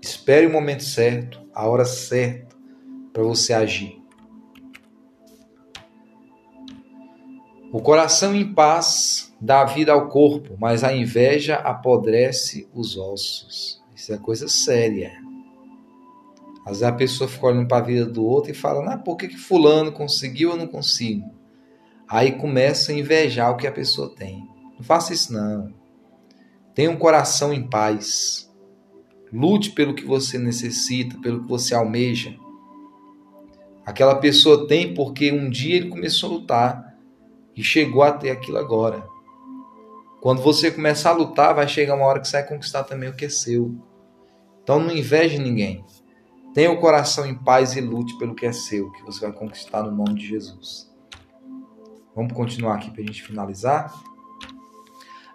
Espere 0.01 0.47
o 0.47 0.51
momento 0.51 0.83
certo, 0.83 1.45
a 1.53 1.67
hora 1.67 1.85
certa 1.85 2.55
para 3.13 3.23
você 3.23 3.53
agir. 3.53 4.01
O 7.71 7.81
coração 7.81 8.33
em 8.33 8.53
paz 8.53 9.35
dá 9.41 9.65
vida 9.65 9.91
ao 9.91 10.07
corpo, 10.07 10.55
mas 10.57 10.85
a 10.85 10.95
inveja 10.95 11.55
apodrece 11.55 12.67
os 12.73 12.97
ossos. 12.97 13.83
Isso 13.93 14.13
é 14.13 14.17
coisa 14.17 14.47
séria. 14.47 15.11
Às 16.63 16.79
vezes 16.79 16.83
a 16.83 16.93
pessoa 16.93 17.29
fica 17.29 17.47
olhando 17.47 17.67
para 17.67 17.77
a 17.77 17.85
vida 17.85 18.05
do 18.05 18.25
outro 18.25 18.51
e 18.51 18.53
fala: 18.53 18.93
ah, 18.93 18.97
por 18.97 19.17
que, 19.17 19.27
que 19.27 19.37
fulano 19.37 19.91
conseguiu 19.91 20.51
ou 20.51 20.57
não 20.57 20.67
consigo? 20.67 21.29
Aí 22.07 22.31
começa 22.31 22.93
a 22.93 22.95
invejar 22.95 23.51
o 23.51 23.57
que 23.57 23.67
a 23.67 23.71
pessoa 23.71 24.15
tem. 24.15 24.47
Não 24.77 24.83
faça 24.83 25.13
isso 25.13 25.33
não. 25.33 25.73
Tenha 26.73 26.89
um 26.89 26.97
coração 26.97 27.51
em 27.51 27.67
paz. 27.67 28.49
Lute 29.31 29.71
pelo 29.71 29.93
que 29.93 30.05
você 30.05 30.37
necessita, 30.37 31.17
pelo 31.19 31.41
que 31.41 31.49
você 31.49 31.75
almeja. 31.75 32.33
Aquela 33.85 34.15
pessoa 34.15 34.67
tem 34.67 34.93
porque 34.93 35.33
um 35.33 35.49
dia 35.49 35.75
ele 35.75 35.89
começou 35.89 36.29
a 36.29 36.33
lutar 36.33 36.86
e 37.57 37.63
chegou 37.63 38.03
a 38.03 38.11
ter 38.11 38.29
aquilo 38.29 38.59
agora. 38.59 39.03
Quando 40.21 40.43
você 40.43 40.69
começar 40.69 41.09
a 41.09 41.13
lutar, 41.13 41.55
vai 41.55 41.67
chegar 41.67 41.95
uma 41.95 42.05
hora 42.05 42.19
que 42.19 42.27
você 42.27 42.37
vai 42.37 42.47
conquistar 42.47 42.83
também 42.83 43.09
o 43.09 43.15
que 43.15 43.25
é 43.25 43.29
seu. 43.29 43.75
Então 44.61 44.79
não 44.79 44.91
inveje 44.91 45.39
ninguém. 45.39 45.83
Tenha 46.53 46.71
o 46.71 46.79
coração 46.79 47.25
em 47.25 47.35
paz 47.35 47.75
e 47.75 47.81
lute 47.81 48.17
pelo 48.17 48.35
que 48.35 48.45
é 48.45 48.51
seu, 48.51 48.91
que 48.91 49.03
você 49.03 49.21
vai 49.21 49.31
conquistar 49.31 49.83
no 49.83 49.91
nome 49.91 50.15
de 50.15 50.27
Jesus. 50.27 50.91
Vamos 52.15 52.33
continuar 52.33 52.75
aqui 52.75 52.91
para 52.91 53.01
a 53.01 53.05
gente 53.05 53.23
finalizar. 53.23 53.93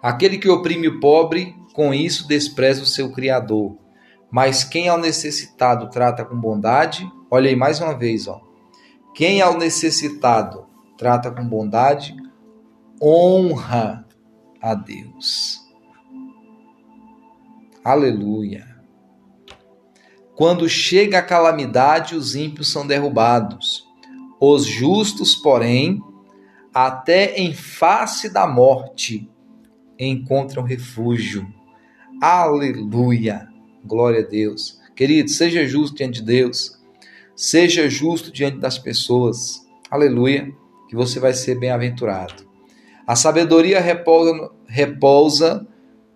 Aquele 0.01 0.37
que 0.37 0.49
oprime 0.49 0.87
o 0.87 0.99
pobre, 0.99 1.55
com 1.73 1.93
isso 1.93 2.27
despreza 2.27 2.83
o 2.83 2.85
seu 2.85 3.11
Criador. 3.11 3.77
Mas 4.29 4.63
quem 4.63 4.89
ao 4.89 4.97
necessitado 4.97 5.89
trata 5.89 6.25
com 6.25 6.35
bondade, 6.35 7.09
olha 7.31 7.49
aí 7.49 7.55
mais 7.55 7.79
uma 7.79 7.97
vez, 7.97 8.27
ó. 8.27 8.41
Quem 9.13 9.41
ao 9.41 9.57
necessitado 9.57 10.72
trata 10.97 11.31
com 11.31 11.47
bondade, 11.47 12.15
honra 13.01 14.07
a 14.61 14.73
Deus. 14.73 15.61
Aleluia. 17.83 18.73
Quando 20.35 20.67
chega 20.67 21.19
a 21.19 21.23
calamidade, 21.23 22.15
os 22.15 22.35
ímpios 22.35 22.71
são 22.71 22.87
derrubados. 22.87 23.85
Os 24.39 24.65
justos, 24.65 25.35
porém, 25.35 26.01
até 26.73 27.35
em 27.35 27.53
face 27.53 28.29
da 28.29 28.47
morte, 28.47 29.29
encontram 29.99 30.63
refúgio. 30.63 31.47
Aleluia. 32.21 33.47
Glória 33.85 34.21
a 34.21 34.27
Deus. 34.27 34.79
Querido, 34.95 35.29
seja 35.29 35.67
justo 35.67 35.97
diante 35.97 36.21
de 36.21 36.25
Deus. 36.25 36.81
Seja 37.35 37.89
justo 37.89 38.31
diante 38.31 38.57
das 38.57 38.77
pessoas. 38.77 39.67
Aleluia. 39.91 40.53
Que 40.93 40.97
você 40.97 41.19
vai 41.19 41.33
ser 41.33 41.55
bem-aventurado. 41.55 42.47
A 43.07 43.15
sabedoria 43.15 43.81
repousa, 43.81 44.51
repousa 44.67 45.67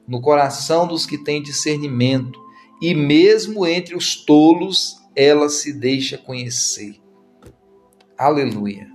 no 0.08 0.22
coração 0.22 0.86
dos 0.86 1.04
que 1.04 1.18
têm 1.18 1.42
discernimento, 1.42 2.40
e 2.80 2.94
mesmo 2.94 3.66
entre 3.66 3.96
os 3.96 4.16
tolos 4.16 5.02
ela 5.16 5.50
se 5.50 5.74
deixa 5.74 6.16
conhecer. 6.16 7.02
Aleluia. 8.16 8.88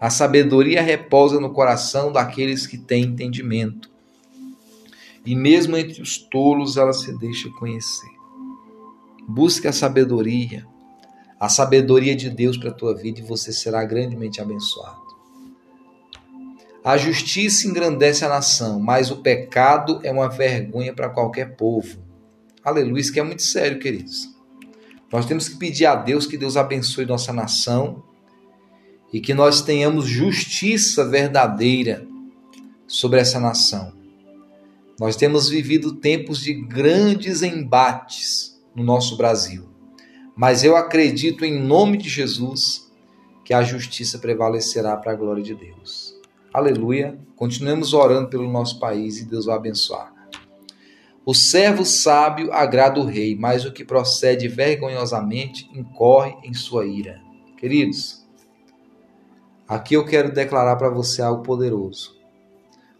A 0.00 0.08
sabedoria 0.08 0.80
repousa 0.80 1.40
no 1.40 1.50
coração 1.50 2.12
daqueles 2.12 2.64
que 2.64 2.78
têm 2.78 3.02
entendimento 3.02 3.90
e 5.26 5.34
mesmo 5.34 5.76
entre 5.76 6.00
os 6.00 6.16
tolos 6.16 6.76
ela 6.76 6.92
se 6.92 7.18
deixa 7.18 7.50
conhecer. 7.58 8.10
Busque 9.26 9.66
a 9.66 9.72
sabedoria, 9.72 10.64
a 11.40 11.48
sabedoria 11.48 12.14
de 12.14 12.30
Deus 12.30 12.56
para 12.56 12.70
a 12.70 12.72
tua 12.74 12.94
vida 12.94 13.18
e 13.18 13.24
você 13.24 13.52
será 13.52 13.84
grandemente 13.84 14.40
abençoado. 14.40 15.07
A 16.84 16.96
justiça 16.96 17.66
engrandece 17.66 18.24
a 18.24 18.28
nação, 18.28 18.78
mas 18.78 19.10
o 19.10 19.16
pecado 19.16 20.00
é 20.02 20.12
uma 20.12 20.28
vergonha 20.28 20.94
para 20.94 21.10
qualquer 21.10 21.56
povo. 21.56 21.98
Aleluia, 22.64 23.00
isso 23.00 23.12
que 23.12 23.20
é 23.20 23.22
muito 23.22 23.42
sério, 23.42 23.78
queridos. 23.78 24.28
Nós 25.12 25.26
temos 25.26 25.48
que 25.48 25.56
pedir 25.56 25.86
a 25.86 25.94
Deus 25.94 26.26
que 26.26 26.36
Deus 26.36 26.56
abençoe 26.56 27.06
nossa 27.06 27.32
nação 27.32 28.02
e 29.12 29.20
que 29.20 29.34
nós 29.34 29.62
tenhamos 29.62 30.06
justiça 30.06 31.04
verdadeira 31.04 32.06
sobre 32.86 33.18
essa 33.20 33.40
nação. 33.40 33.92
Nós 35.00 35.16
temos 35.16 35.48
vivido 35.48 35.94
tempos 35.94 36.40
de 36.40 36.52
grandes 36.52 37.42
embates 37.42 38.60
no 38.74 38.82
nosso 38.82 39.16
Brasil. 39.16 39.68
Mas 40.36 40.62
eu 40.62 40.76
acredito 40.76 41.44
em 41.44 41.58
nome 41.58 41.96
de 41.96 42.08
Jesus 42.08 42.88
que 43.44 43.54
a 43.54 43.62
justiça 43.62 44.18
prevalecerá 44.18 44.96
para 44.96 45.12
a 45.12 45.16
glória 45.16 45.42
de 45.42 45.54
Deus. 45.54 46.07
Aleluia. 46.52 47.18
Continuemos 47.36 47.92
orando 47.92 48.28
pelo 48.28 48.50
nosso 48.50 48.78
país 48.78 49.18
e 49.18 49.24
Deus 49.24 49.46
vai 49.46 49.56
abençoar. 49.56 50.12
O 51.24 51.34
servo 51.34 51.84
sábio 51.84 52.52
agrada 52.52 52.98
o 52.98 53.04
rei, 53.04 53.36
mas 53.36 53.64
o 53.64 53.72
que 53.72 53.84
procede 53.84 54.48
vergonhosamente 54.48 55.68
incorre 55.74 56.34
em 56.42 56.54
sua 56.54 56.86
ira. 56.86 57.20
Queridos, 57.56 58.26
Aqui 59.68 59.92
eu 59.92 60.06
quero 60.06 60.32
declarar 60.32 60.76
para 60.76 60.88
você 60.88 61.20
algo 61.20 61.42
poderoso. 61.42 62.16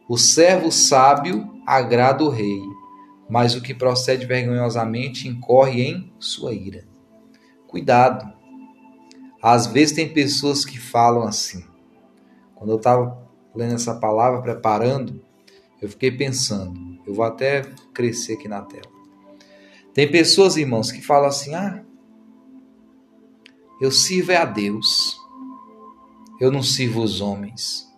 O 0.07 0.19
servo 0.19 0.71
sábio 0.71 1.51
agrada 1.67 2.23
o 2.23 2.29
rei, 2.29 2.61
mas 3.27 3.55
o 3.55 3.63
que 3.63 3.73
procede 3.73 4.27
vergonhosamente 4.27 5.27
incorre 5.27 5.81
em 5.81 6.13
sua 6.19 6.53
ira. 6.53 6.85
Cuidado. 7.67 8.31
Às 9.43 9.67
vezes 9.67 9.97
tem 9.97 10.13
pessoas 10.13 10.63
que 10.63 10.79
falam 10.79 11.23
assim. 11.23 11.65
Quando 12.55 12.71
eu 12.71 12.77
estava 12.77 13.27
lendo 13.59 13.75
essa 13.75 13.97
palavra, 13.97 14.40
preparando, 14.40 15.21
eu 15.83 15.88
fiquei 15.88 16.12
pensando. 16.12 16.97
Eu 17.05 17.12
vou 17.12 17.25
até 17.25 17.62
crescer 17.92 18.35
aqui 18.35 18.47
na 18.47 18.62
tela. 18.62 18.87
Tem 19.92 20.09
pessoas, 20.09 20.57
irmãos, 20.57 20.92
que 20.92 21.03
falam 21.03 21.27
assim: 21.27 21.57
ah, 21.57 21.85
eu 23.81 23.90
sirvo 23.90 24.31
é 24.31 24.37
a 24.37 24.44
Deus, 24.44 25.18
eu 26.40 26.53
não 26.53 26.62
sirvo 26.62 27.03
os 27.03 27.21
homens. 27.21 27.88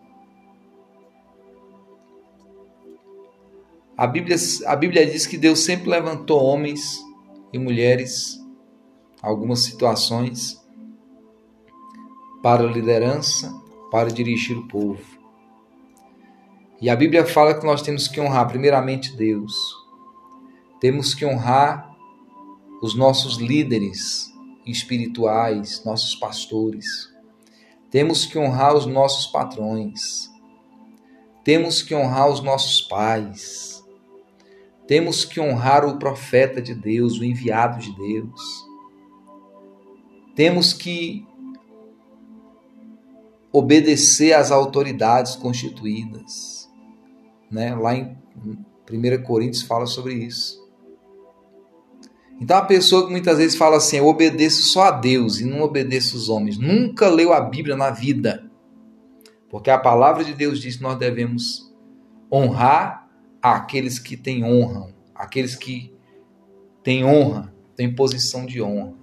A 3.98 4.06
Bíblia, 4.06 4.36
a 4.64 4.74
Bíblia 4.74 5.04
diz 5.04 5.26
que 5.26 5.36
Deus 5.36 5.58
sempre 5.60 5.90
levantou 5.90 6.42
homens 6.42 6.98
e 7.52 7.58
mulheres, 7.58 8.40
algumas 9.20 9.62
situações, 9.64 10.58
para 12.42 12.62
a 12.62 12.72
liderança, 12.72 13.52
para 13.90 14.08
dirigir 14.08 14.56
o 14.56 14.66
povo. 14.66 15.19
E 16.80 16.88
a 16.88 16.96
Bíblia 16.96 17.26
fala 17.26 17.54
que 17.54 17.66
nós 17.66 17.82
temos 17.82 18.08
que 18.08 18.20
honrar 18.20 18.48
primeiramente 18.48 19.14
Deus. 19.16 19.54
Temos 20.80 21.14
que 21.14 21.24
honrar 21.24 21.90
os 22.82 22.96
nossos 22.96 23.36
líderes 23.36 24.32
espirituais, 24.64 25.84
nossos 25.84 26.14
pastores. 26.14 26.86
Temos 27.90 28.24
que 28.24 28.38
honrar 28.38 28.74
os 28.74 28.86
nossos 28.86 29.26
patrões. 29.26 30.30
Temos 31.44 31.82
que 31.82 31.94
honrar 31.94 32.30
os 32.30 32.40
nossos 32.40 32.80
pais 32.82 33.80
temos 34.90 35.24
que 35.24 35.38
honrar 35.38 35.84
o 35.84 36.00
profeta 36.00 36.60
de 36.60 36.74
Deus, 36.74 37.20
o 37.20 37.24
enviado 37.24 37.78
de 37.78 37.94
Deus. 37.94 38.66
Temos 40.34 40.72
que 40.72 41.24
obedecer 43.52 44.32
às 44.32 44.50
autoridades 44.50 45.36
constituídas. 45.36 46.59
Né? 47.50 47.74
Lá 47.74 47.94
em 47.94 48.16
1 48.90 49.22
Coríntios 49.22 49.62
fala 49.62 49.86
sobre 49.86 50.14
isso. 50.14 50.60
Então 52.40 52.56
a 52.56 52.64
pessoa 52.64 53.04
que 53.04 53.10
muitas 53.10 53.36
vezes 53.36 53.56
fala 53.56 53.76
assim, 53.76 53.98
eu 53.98 54.06
obedeço 54.06 54.62
só 54.62 54.84
a 54.84 54.90
Deus 54.90 55.40
e 55.40 55.44
não 55.44 55.60
obedeço 55.60 56.16
os 56.16 56.30
homens, 56.30 56.56
nunca 56.56 57.08
leu 57.08 57.34
a 57.34 57.40
Bíblia 57.40 57.76
na 57.76 57.90
vida. 57.90 58.50
Porque 59.50 59.68
a 59.68 59.78
palavra 59.78 60.24
de 60.24 60.32
Deus 60.32 60.60
diz 60.60 60.76
que 60.76 60.82
nós 60.82 60.96
devemos 60.96 61.70
honrar 62.32 63.08
àqueles 63.42 63.98
que 63.98 64.16
têm 64.16 64.44
honra, 64.44 64.94
aqueles 65.14 65.54
que 65.56 65.92
têm 66.82 67.04
honra, 67.04 67.52
têm 67.76 67.94
posição 67.94 68.46
de 68.46 68.62
honra. 68.62 68.94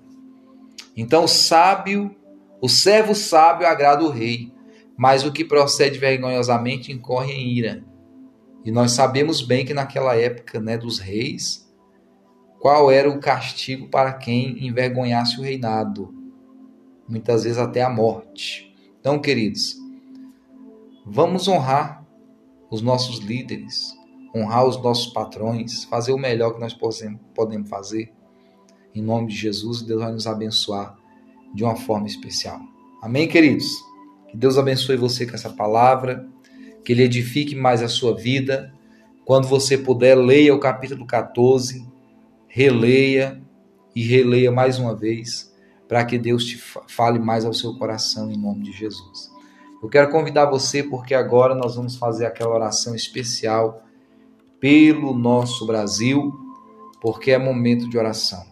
Então, 0.95 1.25
o 1.25 1.27
sábio, 1.27 2.15
o 2.59 2.67
servo 2.67 3.13
sábio 3.13 3.67
agrada 3.67 4.03
o 4.03 4.09
rei, 4.09 4.51
mas 4.95 5.23
o 5.23 5.31
que 5.31 5.45
procede 5.45 5.99
vergonhosamente 5.99 6.91
incorre 6.91 7.33
em 7.33 7.55
ira. 7.55 7.83
E 8.65 8.71
nós 8.71 8.91
sabemos 8.91 9.41
bem 9.41 9.65
que 9.65 9.73
naquela 9.73 10.15
época 10.15 10.59
né, 10.59 10.77
dos 10.77 10.99
reis, 10.99 11.67
qual 12.59 12.91
era 12.91 13.09
o 13.09 13.19
castigo 13.19 13.87
para 13.87 14.13
quem 14.13 14.65
envergonhasse 14.65 15.39
o 15.39 15.43
reinado? 15.43 16.13
Muitas 17.07 17.43
vezes 17.43 17.57
até 17.57 17.81
a 17.81 17.89
morte. 17.89 18.75
Então, 18.99 19.19
queridos, 19.19 19.75
vamos 21.05 21.47
honrar 21.47 22.05
os 22.69 22.81
nossos 22.81 23.19
líderes, 23.19 23.93
honrar 24.35 24.65
os 24.65 24.81
nossos 24.81 25.13
patrões, 25.13 25.85
fazer 25.85 26.11
o 26.11 26.17
melhor 26.17 26.53
que 26.53 26.59
nós 26.59 26.73
podemos 26.73 27.69
fazer. 27.69 28.13
Em 28.93 29.01
nome 29.01 29.27
de 29.27 29.35
Jesus, 29.35 29.81
Deus 29.81 30.01
vai 30.01 30.11
nos 30.11 30.27
abençoar 30.27 30.97
de 31.53 31.63
uma 31.63 31.75
forma 31.75 32.07
especial. 32.07 32.59
Amém, 33.01 33.27
queridos? 33.27 33.67
Que 34.29 34.35
Deus 34.35 34.57
abençoe 34.57 34.97
você 34.97 35.25
com 35.25 35.35
essa 35.35 35.51
palavra, 35.51 36.27
que 36.87 36.93
Ele 36.93 37.03
edifique 37.03 37.53
mais 37.53 37.83
a 37.83 37.89
sua 37.89 38.15
vida. 38.15 38.73
Quando 39.25 39.45
você 39.45 39.77
puder, 39.77 40.15
leia 40.15 40.55
o 40.55 40.59
capítulo 40.59 41.05
14, 41.05 41.85
releia 42.47 43.41
e 43.93 44.01
releia 44.07 44.49
mais 44.53 44.79
uma 44.79 44.95
vez, 44.95 45.53
para 45.85 46.05
que 46.05 46.17
Deus 46.17 46.45
te 46.45 46.57
fale 46.87 47.19
mais 47.19 47.43
ao 47.43 47.53
seu 47.53 47.77
coração, 47.77 48.31
em 48.31 48.37
nome 48.37 48.63
de 48.63 48.71
Jesus. 48.71 49.29
Eu 49.83 49.89
quero 49.89 50.09
convidar 50.09 50.45
você, 50.45 50.81
porque 50.81 51.13
agora 51.13 51.53
nós 51.53 51.75
vamos 51.75 51.97
fazer 51.97 52.25
aquela 52.25 52.55
oração 52.55 52.95
especial 52.95 53.83
pelo 54.57 55.13
nosso 55.13 55.67
Brasil, 55.67 56.33
porque 57.01 57.31
é 57.31 57.37
momento 57.37 57.89
de 57.89 57.97
oração. 57.97 58.45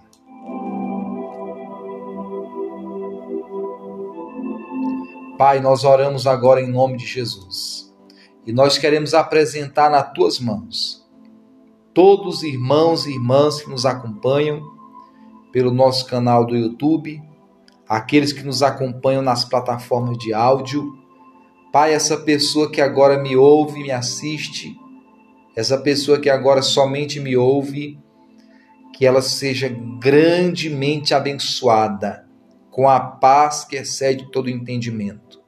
Pai, 5.37 5.61
nós 5.61 5.85
oramos 5.85 6.27
agora 6.27 6.59
em 6.59 6.69
nome 6.69 6.97
de 6.97 7.05
Jesus 7.05 7.84
e 8.45 8.53
nós 8.53 8.77
queremos 8.77 9.13
apresentar 9.13 9.89
nas 9.89 10.12
tuas 10.13 10.39
mãos 10.39 11.05
todos 11.95 12.38
os 12.38 12.43
irmãos 12.43 13.05
e 13.05 13.12
irmãs 13.12 13.62
que 13.62 13.69
nos 13.69 13.86
acompanham 13.86 14.62
pelo 15.53 15.71
nosso 15.71 16.05
canal 16.08 16.45
do 16.45 16.53
YouTube, 16.53 17.23
aqueles 17.88 18.34
que 18.34 18.43
nos 18.43 18.62
acompanham 18.62 19.21
nas 19.21 19.45
plataformas 19.45 20.17
de 20.17 20.34
áudio. 20.34 20.93
Pai, 21.71 21.93
essa 21.93 22.17
pessoa 22.17 22.69
que 22.69 22.81
agora 22.81 23.17
me 23.17 23.38
ouve, 23.38 23.81
me 23.81 23.91
assiste, 23.91 24.75
essa 25.55 25.77
pessoa 25.77 26.19
que 26.19 26.29
agora 26.29 26.62
somente 26.62 27.17
me 27.21 27.38
ouve, 27.38 27.97
que 28.93 29.05
ela 29.05 29.21
seja 29.21 29.69
grandemente 29.97 31.13
abençoada 31.13 32.27
com 32.69 32.89
a 32.89 32.99
paz 32.99 33.63
que 33.63 33.77
excede 33.77 34.29
todo 34.31 34.49
entendimento. 34.49 35.44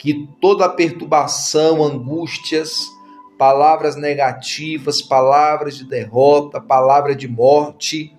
Que 0.00 0.26
toda 0.40 0.66
perturbação, 0.66 1.84
angústias, 1.84 2.86
palavras 3.38 3.96
negativas, 3.96 5.02
palavras 5.02 5.76
de 5.76 5.84
derrota, 5.84 6.58
palavra 6.58 7.14
de 7.14 7.28
morte, 7.28 8.10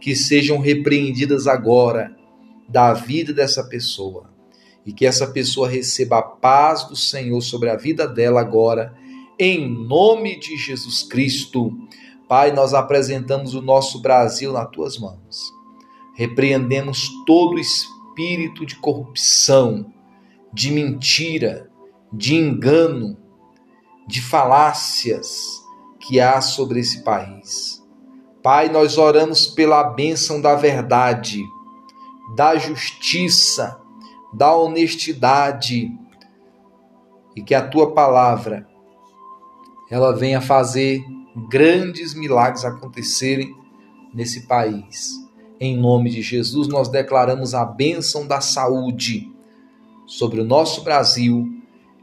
que 0.00 0.16
sejam 0.16 0.58
repreendidas 0.58 1.46
agora 1.46 2.16
da 2.66 2.94
vida 2.94 3.32
dessa 3.34 3.62
pessoa. 3.62 4.30
E 4.86 4.92
que 4.92 5.04
essa 5.04 5.26
pessoa 5.26 5.68
receba 5.68 6.18
a 6.18 6.22
paz 6.22 6.84
do 6.84 6.96
Senhor 6.96 7.42
sobre 7.42 7.68
a 7.68 7.76
vida 7.76 8.08
dela 8.08 8.40
agora 8.40 8.94
em 9.38 9.68
nome 9.68 10.38
de 10.38 10.56
Jesus 10.56 11.02
Cristo. 11.04 11.72
Pai, 12.28 12.50
nós 12.52 12.74
apresentamos 12.74 13.54
o 13.54 13.62
nosso 13.62 14.00
Brasil 14.00 14.52
nas 14.52 14.68
tuas 14.70 14.98
mãos. 14.98 15.52
Repreendemos 16.14 17.08
todo 17.24 17.58
espírito 17.58 18.66
de 18.66 18.76
corrupção, 18.76 19.92
de 20.52 20.70
mentira, 20.70 21.68
de 22.12 22.34
engano, 22.34 23.16
de 24.06 24.22
falácias 24.22 25.62
que 26.00 26.18
há 26.18 26.40
sobre 26.40 26.80
esse 26.80 27.02
país. 27.02 27.82
Pai, 28.42 28.68
nós 28.68 28.96
oramos 28.96 29.46
pela 29.46 29.82
bênção 29.82 30.40
da 30.40 30.54
verdade, 30.54 31.42
da 32.34 32.56
justiça, 32.56 33.78
da 34.32 34.54
honestidade 34.54 35.90
e 37.36 37.42
que 37.42 37.54
a 37.54 37.66
tua 37.66 37.92
palavra 37.92 38.66
ela 39.90 40.14
venha 40.14 40.40
fazer 40.40 41.02
grandes 41.48 42.14
milagres 42.14 42.64
acontecerem 42.64 43.54
nesse 44.14 44.46
país. 44.46 45.12
Em 45.60 45.76
nome 45.76 46.10
de 46.10 46.22
Jesus, 46.22 46.68
nós 46.68 46.88
declaramos 46.88 47.54
a 47.54 47.64
bênção 47.64 48.26
da 48.26 48.40
saúde 48.40 49.32
sobre 50.08 50.40
o 50.40 50.44
nosso 50.44 50.82
Brasil, 50.82 51.46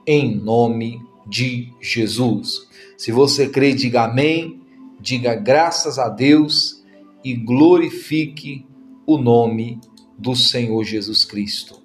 em 0.07 0.33
nome 0.35 1.01
de 1.27 1.73
Jesus. 1.81 2.67
Se 2.95 3.11
você 3.11 3.49
crê, 3.49 3.73
diga 3.73 4.03
amém, 4.03 4.61
diga 5.01 5.35
graças 5.35 5.99
a 5.99 6.07
Deus 6.07 6.85
e 7.23 7.33
glorifique 7.33 8.65
o 9.05 9.17
nome 9.17 9.81
do 10.17 10.35
Senhor 10.35 10.83
Jesus 10.83 11.25
Cristo. 11.25 11.84